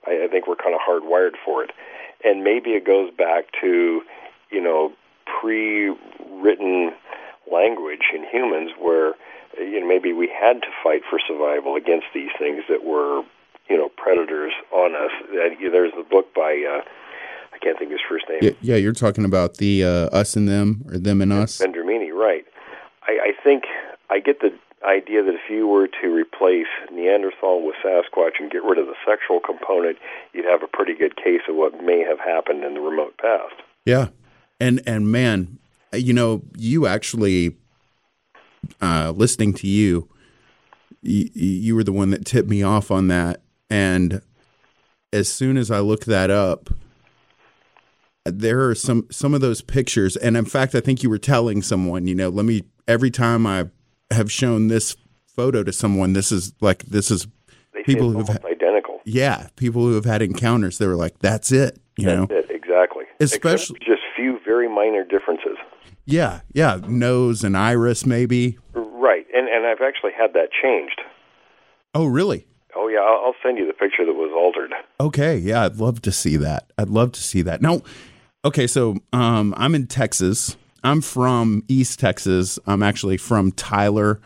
[0.06, 1.70] I, I think we're kind of hardwired for it,
[2.24, 4.02] and maybe it goes back to,
[4.50, 4.92] you know,
[5.40, 6.92] pre-written
[7.50, 9.14] language in humans where
[9.58, 13.22] you know, maybe we had to fight for survival against these things that were,
[13.68, 15.10] you know, predators on us.
[15.30, 16.82] There's a book by, uh,
[17.52, 18.38] I can't think of his first name.
[18.42, 21.58] Yeah, yeah you're talking about the uh, Us and Them or Them and Us.
[21.58, 22.44] Derbeny, right.
[23.06, 23.64] I, I think
[24.10, 24.52] I get the
[24.84, 28.94] idea that if you were to replace Neanderthal with Sasquatch and get rid of the
[29.06, 29.98] sexual component,
[30.32, 33.54] you'd have a pretty good case of what may have happened in the remote past.
[33.84, 34.08] Yeah.
[34.60, 35.58] And and man,
[35.92, 37.56] you know, you actually
[38.80, 40.08] uh, listening to you,
[41.02, 43.42] you, you were the one that tipped me off on that.
[43.68, 44.22] And
[45.12, 46.70] as soon as I looked that up,
[48.24, 51.60] there are some some of those pictures, and in fact, I think you were telling
[51.60, 53.68] someone, you know, let me every time I
[54.12, 54.96] have shown this
[55.26, 57.26] photo to someone, this is like this is
[57.74, 59.00] they people who've had, identical.
[59.04, 62.50] Yeah, people who have had encounters, they were like, "That's it," you That's know, it,
[62.50, 63.04] exactly.
[63.20, 65.56] Especially just few very minor differences.
[66.04, 68.58] Yeah, yeah, nose and iris maybe.
[68.74, 71.00] Right, and and I've actually had that changed.
[71.94, 72.46] Oh, really?
[72.74, 74.72] Oh yeah, I'll, I'll send you the picture that was altered.
[74.98, 76.72] Okay, yeah, I'd love to see that.
[76.78, 77.60] I'd love to see that.
[77.60, 77.82] Now,
[78.44, 80.56] okay, so um, I'm in Texas.
[80.82, 82.58] I'm from East Texas.
[82.66, 84.20] I'm actually from Tyler.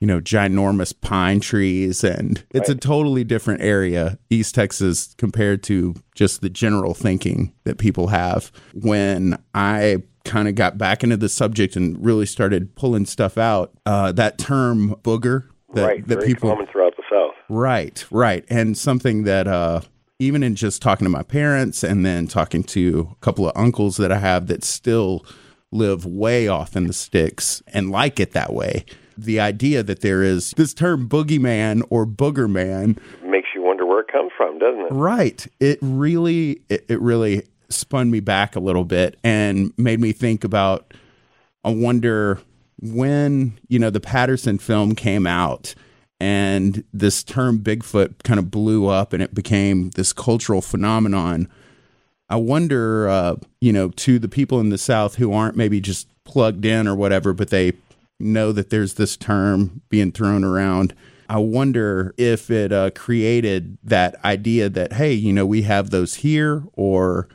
[0.00, 2.78] You know, ginormous pine trees, and it's right.
[2.78, 8.50] a totally different area, East Texas, compared to just the general thinking that people have.
[8.72, 13.74] When I kind of got back into the subject and really started pulling stuff out,
[13.84, 17.34] uh, that term booger that, right, that people common throughout the South.
[17.50, 19.82] Right, right, and something that uh,
[20.18, 23.96] even in just talking to my parents and then talking to a couple of uncles
[23.96, 25.24] that I have that still
[25.72, 28.84] live way off in the sticks and like it that way.
[29.16, 34.00] The idea that there is this term boogeyman or booger man makes you wonder where
[34.00, 34.92] it comes from, doesn't it?
[34.92, 35.46] Right.
[35.60, 40.44] It really, it, it really spun me back a little bit and made me think
[40.44, 40.92] about
[41.64, 42.40] I wonder
[42.80, 45.74] when, you know, the Patterson film came out
[46.18, 51.48] and this term Bigfoot kind of blew up and it became this cultural phenomenon.
[52.30, 56.06] I wonder, uh, you know, to the people in the South who aren't maybe just
[56.24, 57.72] plugged in or whatever, but they
[58.20, 60.94] know that there's this term being thrown around.
[61.28, 66.16] I wonder if it uh, created that idea that, hey, you know, we have those
[66.16, 67.28] here, or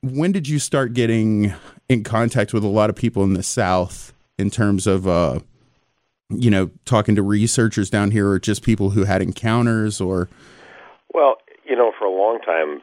[0.00, 1.54] when did you start getting
[1.88, 5.38] in contact with a lot of people in the South in terms of, uh,
[6.30, 10.28] you know, talking to researchers down here or just people who had encounters or?
[11.14, 12.80] Well, you know, for a long time,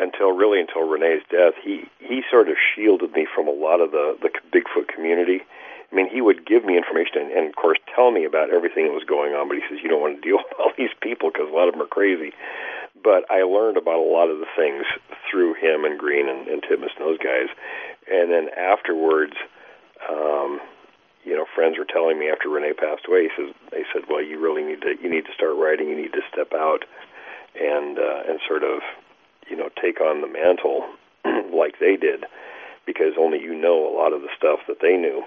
[0.00, 3.90] until really until Rene's death, he he sort of shielded me from a lot of
[3.90, 5.40] the the Bigfoot community.
[5.92, 8.86] I mean, he would give me information and, and of course tell me about everything
[8.86, 10.94] that was going on, but he says you don't want to deal with all these
[11.00, 12.32] people because a lot of them are crazy
[13.02, 14.84] but I learned about a lot of the things
[15.30, 17.46] through him and Green and, and Titmus and those guys.
[18.10, 19.34] And then afterwards,
[20.10, 20.60] um,
[21.24, 24.22] you know, friends were telling me after Rene passed away, he says, they said, well,
[24.22, 25.88] you really need to, you need to start writing.
[25.88, 26.84] You need to step out
[27.54, 28.82] and uh, and sort of,
[29.48, 30.84] you know, take on the mantle
[31.56, 32.24] like they did.
[32.86, 35.22] because only you know a lot of the stuff that they knew.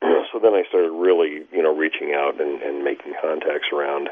[0.32, 4.08] so then I started really, you know, reaching out and, and making contacts around.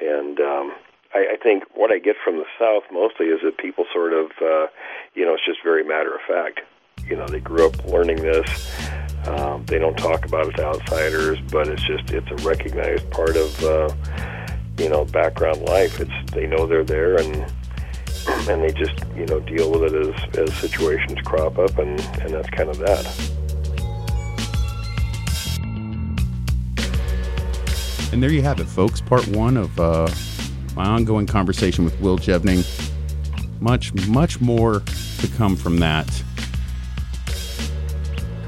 [0.00, 0.74] And um,
[1.14, 4.30] I, I think what I get from the South mostly is that people sort of,
[4.40, 4.66] uh,
[5.14, 6.60] you know, it's just very matter of fact.
[7.06, 8.80] You know, they grew up learning this.
[9.26, 13.36] Um, they don't talk about it to outsiders, but it's just it's a recognized part
[13.36, 13.94] of, uh,
[14.78, 16.00] you know, background life.
[16.00, 17.52] It's they know they're there and
[18.28, 22.30] and they just you know deal with it as as situations crop up, and and
[22.30, 23.36] that's kind of that.
[28.12, 29.00] And there you have it, folks.
[29.00, 30.08] Part one of uh,
[30.74, 32.64] my ongoing conversation with Will Jevning.
[33.60, 34.80] Much, much more
[35.18, 36.06] to come from that.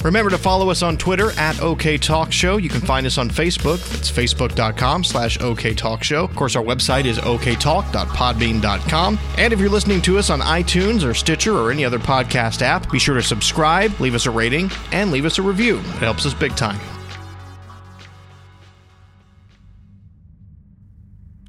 [0.04, 2.56] Remember to follow us on Twitter at OK Talk Show.
[2.56, 3.78] You can find us on Facebook.
[3.90, 6.24] That's facebook.com slash OK Talk Show.
[6.24, 9.18] Of course, our website is oktalk.podbean.com.
[9.36, 12.90] And if you're listening to us on iTunes or Stitcher or any other podcast app,
[12.90, 15.78] be sure to subscribe, leave us a rating, and leave us a review.
[15.78, 16.78] It helps us big time.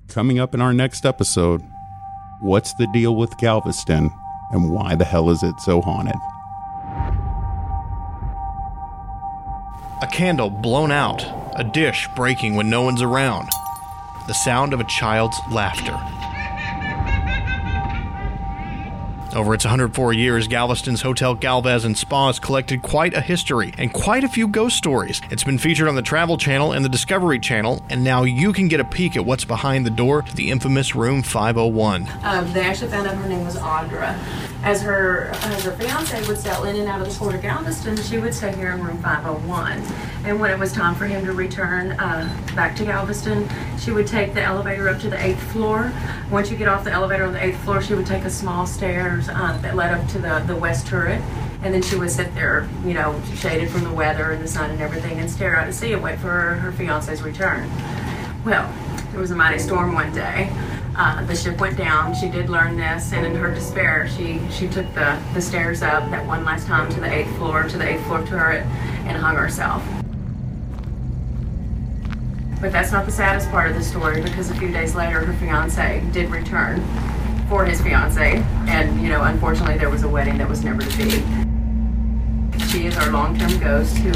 [0.07, 1.61] Coming up in our next episode,
[2.41, 4.09] what's the deal with Galveston
[4.51, 6.15] and why the hell is it so haunted?
[10.01, 11.25] A candle blown out,
[11.57, 13.49] a dish breaking when no one's around,
[14.27, 15.97] the sound of a child's laughter.
[19.35, 23.91] Over its 104 years, Galveston's Hotel Galvez and Spa has collected quite a history and
[23.91, 25.21] quite a few ghost stories.
[25.29, 28.69] It's been featured on the Travel Channel and the Discovery Channel, and now you can
[28.69, 32.07] get a peek at what's behind the door to the infamous Room 501.
[32.23, 34.17] Um, they actually found out her name was Audra.
[34.61, 37.95] As her as her fiance would sail in and out of the port of Galveston,
[37.95, 39.81] she would stay here in room 501.
[40.25, 43.47] And when it was time for him to return uh, back to Galveston,
[43.79, 45.93] she would take the elevator up to the eighth floor.
[46.29, 48.67] Once you get off the elevator on the eighth floor, she would take a small
[48.67, 51.21] stairs uh, that led up to the, the west turret.
[51.63, 54.71] And then she would sit there, you know, shaded from the weather and the sun
[54.71, 57.69] and everything, and stare out to sea and wait for her, her fiance's return.
[58.45, 58.71] Well,
[59.11, 60.49] there was a mighty storm one day.
[61.01, 62.13] Uh, the ship went down.
[62.13, 66.11] She did learn this, and in her despair, she she took the the stairs up
[66.11, 68.65] that one last time to the eighth floor, to the eighth floor turret,
[69.07, 69.81] and hung herself.
[72.59, 75.31] But that's not the saddest part of the story because a few days later, her
[75.39, 76.83] fiance did return
[77.47, 80.97] for his fiance, and you know, unfortunately, there was a wedding that was never to
[80.97, 81.23] be.
[82.67, 84.11] She is our long-term ghost who,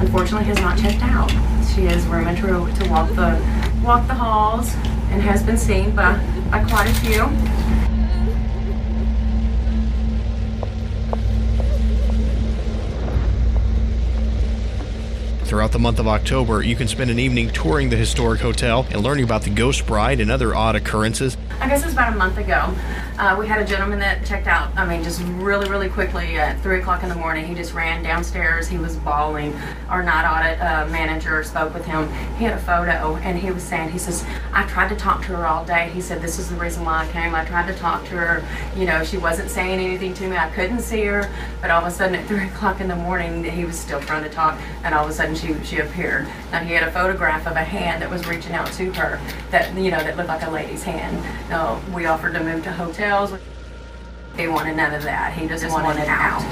[0.00, 1.30] unfortunately, has not checked out.
[1.74, 3.38] She is rumored to, to walk the
[3.84, 4.74] walk the halls
[5.12, 6.18] and has been seen by,
[6.50, 7.61] by quite a few.
[15.52, 19.02] Throughout the month of October, you can spend an evening touring the historic hotel and
[19.02, 21.36] learning about the Ghost Bride and other odd occurrences.
[21.60, 22.74] I guess it was about a month ago.
[23.18, 26.58] Uh, we had a gentleman that checked out, I mean, just really, really quickly at
[26.62, 27.46] 3 o'clock in the morning.
[27.46, 28.66] He just ran downstairs.
[28.66, 29.54] He was bawling.
[29.90, 32.10] Our night audit uh, manager spoke with him.
[32.38, 34.24] He had a photo, and he was saying, he says,
[34.54, 35.90] I tried to talk to her all day.
[35.90, 37.34] He said, this is the reason why I came.
[37.34, 38.44] I tried to talk to her.
[38.74, 40.36] You know, she wasn't saying anything to me.
[40.36, 41.30] I couldn't see her.
[41.60, 44.24] But all of a sudden at 3 o'clock in the morning, he was still trying
[44.24, 46.28] to talk, and all of a sudden she, she appeared.
[46.52, 49.20] Now, he had a photograph of a hand that was reaching out to her
[49.50, 51.16] that, you know, that looked like a lady's hand.
[51.50, 53.34] Now, we offered to move to hotels.
[54.36, 55.34] He wanted none of that.
[55.34, 56.42] He just, wanted, wanted out.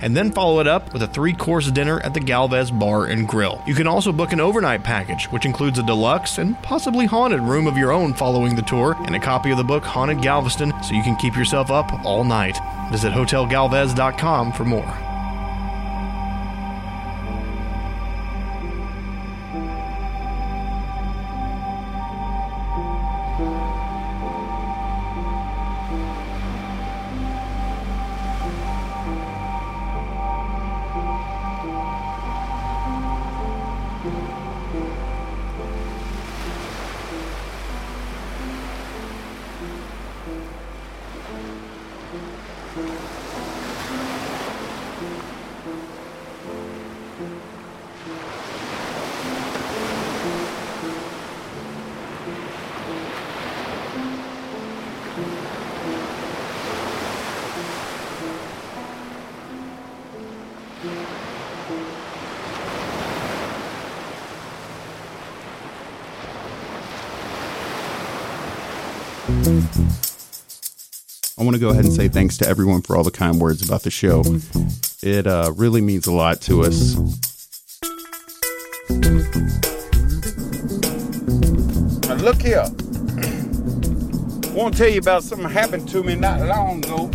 [0.00, 3.26] and then follow it up with a three course dinner at the Galvez Bar and
[3.26, 3.62] Grill.
[3.66, 7.66] You can also book an overnight package, which includes a deluxe and possibly haunted room
[7.66, 10.94] of your own following the tour, and a copy of the book Haunted Galveston so
[10.94, 12.58] you can keep yourself up all night.
[12.90, 15.07] Visit HotelGalvez.com for more.
[71.68, 74.24] Go ahead and say thanks to everyone for all the kind words about the show.
[75.02, 76.96] It uh, really means a lot to us.
[82.22, 82.64] Look here.
[82.64, 87.10] I want to tell you about something happened to me not long ago.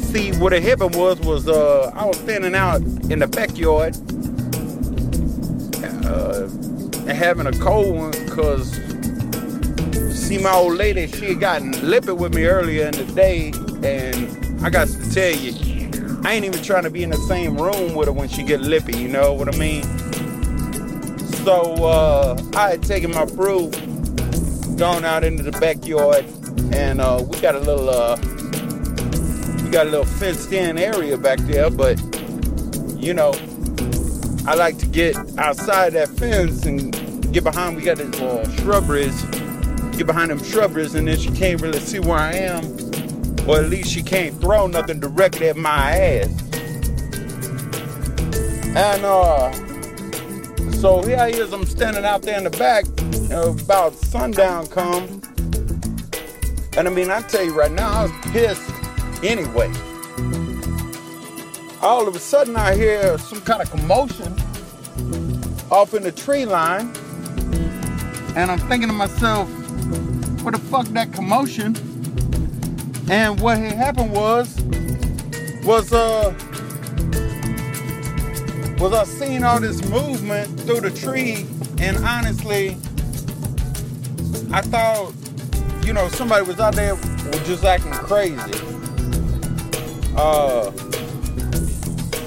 [0.00, 3.94] See, what had happened was, was uh, I was standing out in the backyard
[6.04, 8.87] uh, having a cold one because
[10.12, 14.64] see my old lady, she had gotten lippy with me earlier in the day, and
[14.64, 15.52] I got to tell you,
[16.24, 18.60] I ain't even trying to be in the same room with her when she get
[18.60, 19.82] lippy, you know what I mean?
[21.44, 23.70] So uh, I had taken my brew,
[24.76, 26.24] gone out into the backyard,
[26.72, 28.16] and uh, we got a little uh,
[29.64, 31.98] we got a little fenced in area back there, but
[32.96, 33.32] you know,
[34.46, 36.92] I like to get outside that fence and
[37.32, 37.76] get behind.
[37.76, 39.24] We got these uh, shrubberies,
[39.98, 42.64] get behind them shrubberies, and then she can't really see where I am,
[43.48, 46.28] or at least she can't throw nothing directly at my ass.
[48.76, 49.50] And uh,
[50.70, 52.84] so here I is, I'm standing out there in the back,
[53.32, 55.20] about sundown come,
[56.76, 58.70] and I mean, I tell you right now, I was pissed
[59.24, 59.72] anyway.
[61.82, 64.32] All of a sudden, I hear some kind of commotion
[65.72, 66.94] off in the tree line,
[68.36, 69.50] and I'm thinking to myself,
[70.48, 71.76] what the fuck that commotion?
[73.10, 74.58] And what had happened was,
[75.62, 76.32] was uh,
[78.78, 81.46] was I seeing all this movement through the tree,
[81.76, 82.78] and honestly,
[84.50, 85.12] I thought,
[85.84, 88.40] you know, somebody was out there was just acting crazy.
[90.16, 90.70] Uh,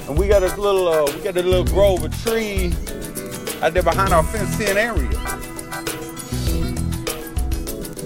[0.06, 2.72] and we got this little, uh, we got this little grove of trees
[3.60, 5.21] out there behind our fenced-in area.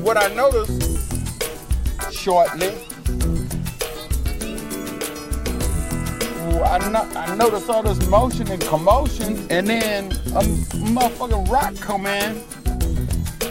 [0.07, 0.83] What I noticed
[2.13, 2.73] shortly,
[6.63, 10.45] I, no- I noticed all this motion and commotion, and then a
[10.95, 12.41] motherfucking rock come in,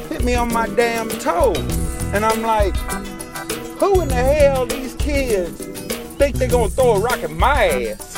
[0.08, 1.52] hit me on my damn toe,
[2.14, 2.78] and I'm like,
[3.78, 5.60] who in the hell these kids
[6.16, 8.18] think they're gonna throw a rock at my ass?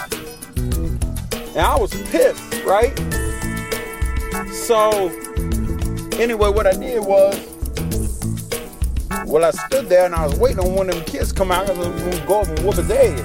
[0.56, 2.96] And I was pissed, right?
[4.54, 5.10] So,
[6.20, 7.57] anyway, what I did was,
[9.28, 11.70] well, I stood there and I was waiting on one of them kids come out
[11.70, 13.20] and go over and whoop his ass.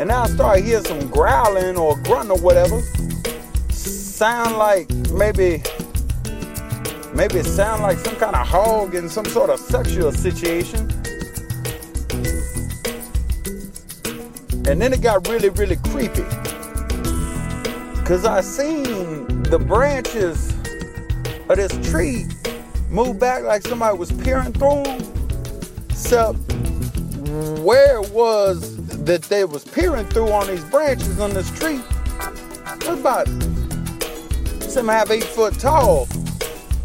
[0.00, 2.80] And I started hearing some growling or grunting or whatever.
[3.68, 5.62] Sound like maybe,
[7.14, 10.90] maybe it sound like some kind of hog in some sort of sexual situation.
[14.66, 16.24] And then it got really, really creepy.
[18.06, 20.50] Cause I seen the branches
[21.50, 22.26] of this tree
[22.90, 25.00] move back like somebody was peering through them.
[25.90, 26.36] Except
[27.60, 31.80] where was that they was peering through on these branches on this tree
[32.86, 36.08] was about a half, eight foot tall.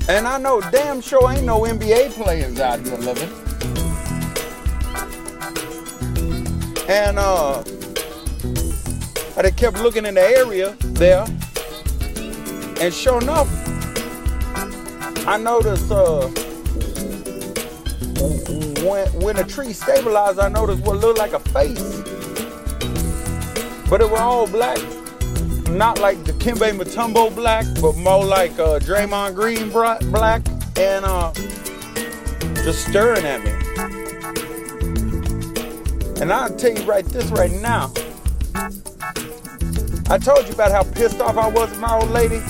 [0.08, 3.30] And I know damn sure ain't no NBA players out here living.
[6.88, 7.64] And uh
[9.38, 11.26] I kept looking in the area there.
[12.80, 13.65] And sure enough,
[15.28, 16.28] I noticed uh,
[18.86, 22.04] when, when the tree stabilized, I noticed what looked like a face.
[23.90, 24.78] But it was all black.
[25.68, 30.48] Not like the Kimbe Mutombo black, but more like uh, Draymond Green black.
[30.78, 31.34] And uh,
[32.64, 33.52] just staring at me.
[36.22, 37.92] And I'll tell you right this right now.
[40.08, 42.42] I told you about how pissed off I was at my old lady.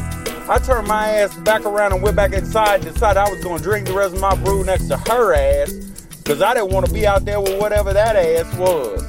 [0.47, 3.57] I turned my ass back around and went back inside and decided I was going
[3.57, 5.73] to drink the rest of my brew next to her ass
[6.17, 9.01] because I didn't want to be out there with whatever that ass was.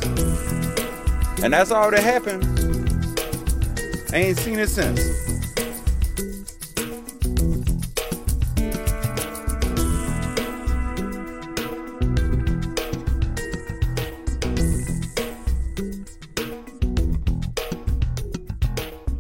[1.43, 2.45] And that's all that happened.
[4.13, 5.26] I ain't seen it since.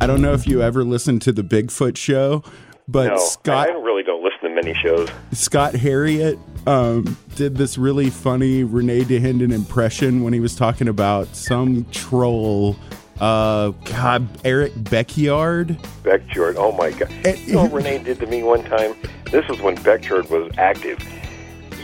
[0.06, 2.44] I don't know if you ever listened to the Bigfoot show,
[2.86, 5.08] but no, Scott I really don't listen to many shows.
[5.32, 6.38] Scott Herriott
[6.68, 12.76] um, did this really funny Rene Dahinden impression when he was talking about some troll.
[13.18, 15.76] Uh, God, Eric Beckyard.
[16.04, 17.10] Beckjord, oh my god!
[17.44, 18.94] You know what Rene did to me one time?
[19.32, 21.00] This was when Beckjord was active.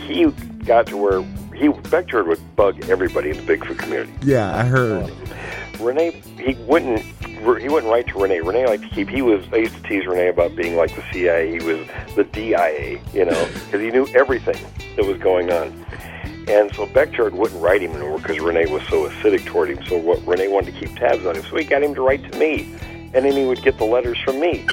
[0.07, 0.27] He
[0.63, 4.13] got to where he Beckjord would bug everybody in the Bigfoot community.
[4.21, 5.11] Yeah, I heard.
[5.81, 7.03] Rene, he wouldn't
[7.59, 8.39] he wouldn't write to Rene.
[8.41, 9.09] Rene liked to keep.
[9.09, 9.45] He was.
[9.51, 11.51] I used to tease Rene about being like the CIA.
[11.51, 14.57] He was the DIA, you know, because he knew everything
[14.95, 15.85] that was going on.
[16.47, 19.85] And so Beckjord wouldn't write him anymore because Rene was so acidic toward him.
[19.85, 22.29] So what Rene wanted to keep tabs on him, so he got him to write
[22.31, 22.73] to me,
[23.13, 24.67] and then he would get the letters from me.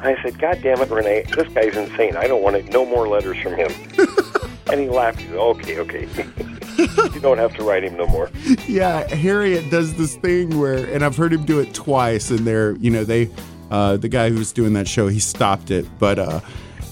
[0.00, 2.16] I said, God damn it, Rene, this guy's insane.
[2.16, 2.70] I don't want it.
[2.70, 3.70] no more letters from him.
[4.70, 5.20] and he laughed.
[5.20, 6.08] He said, okay, okay.
[6.78, 8.30] you don't have to write him no more.
[8.66, 12.72] yeah, Herriott does this thing where, and I've heard him do it twice, and they're,
[12.76, 13.30] you know, they,
[13.70, 16.40] uh, the guy who was doing that show, he stopped it, but, uh,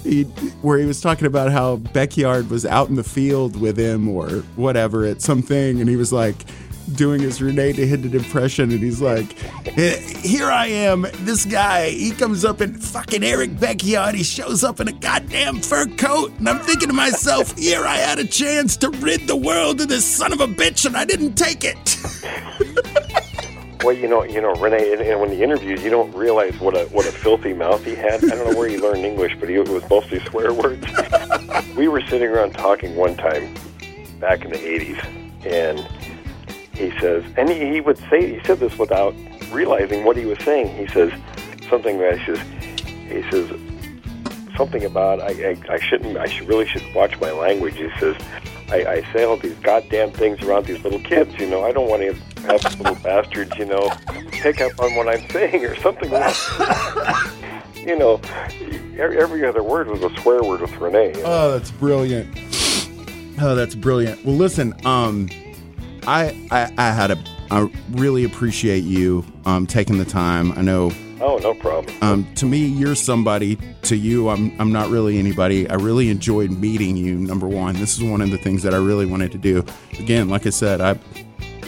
[0.02, 0.24] he,
[0.60, 4.28] where he was talking about how Beckjord was out in the field with him or
[4.56, 6.36] whatever at something, and he was like,
[6.92, 9.32] doing his Rene Dahinden impression, and he's like,
[9.76, 11.90] "Here I am, this guy.
[11.90, 14.14] He comes up in fucking Eric Beckjord.
[14.14, 17.96] He shows up in a goddamn fur coat, and I'm thinking to myself, here I
[17.96, 21.04] had a chance to rid the world of this son of a bitch, and I
[21.04, 21.98] didn't take it."
[23.84, 26.74] Well, you know, you know, Rene, and, and when he interviews, you don't realize what
[26.74, 28.24] a what a filthy mouth he had.
[28.24, 30.86] I don't know where he learned English, but he, it was mostly swear words.
[31.76, 33.54] we were sitting around talking one time
[34.20, 35.86] back in the '80s, and
[36.74, 39.14] he says, and he, he would say, he said this without
[39.50, 40.76] realizing what he was saying.
[40.76, 41.12] He says
[41.68, 42.40] something that he says,
[43.08, 43.60] he says
[44.56, 47.76] something about I, I, I shouldn't, I should really should watch my language.
[47.76, 48.16] He says,
[48.70, 51.38] I, I say all these goddamn things around these little kids.
[51.38, 53.90] You know, I don't want to have these little bastards, you know,
[54.30, 56.10] pick up on what I'm saying or something.
[56.10, 56.34] Like
[57.76, 58.20] you know,
[58.98, 61.08] every, every other word was a swear word with Rene.
[61.08, 61.22] You know?
[61.24, 62.36] Oh, that's brilliant.
[63.40, 64.24] Oh, that's brilliant.
[64.24, 65.28] Well, listen, um,
[66.06, 67.18] I, I, I had a,
[67.50, 70.52] I really appreciate you um, taking the time.
[70.52, 70.92] I know.
[71.20, 71.96] Oh, no problem.
[72.02, 73.58] Um, to me, you're somebody.
[73.82, 75.68] To you, I'm, I'm not really anybody.
[75.68, 77.16] I really enjoyed meeting you.
[77.16, 79.64] Number one, this is one of the things that I really wanted to do.
[79.98, 80.98] Again, like I said, I,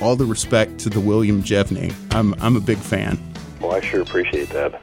[0.03, 1.95] all the respect to the William Jevney.
[2.14, 3.18] I'm, I'm a big fan.
[3.61, 4.82] Well, I sure appreciate that.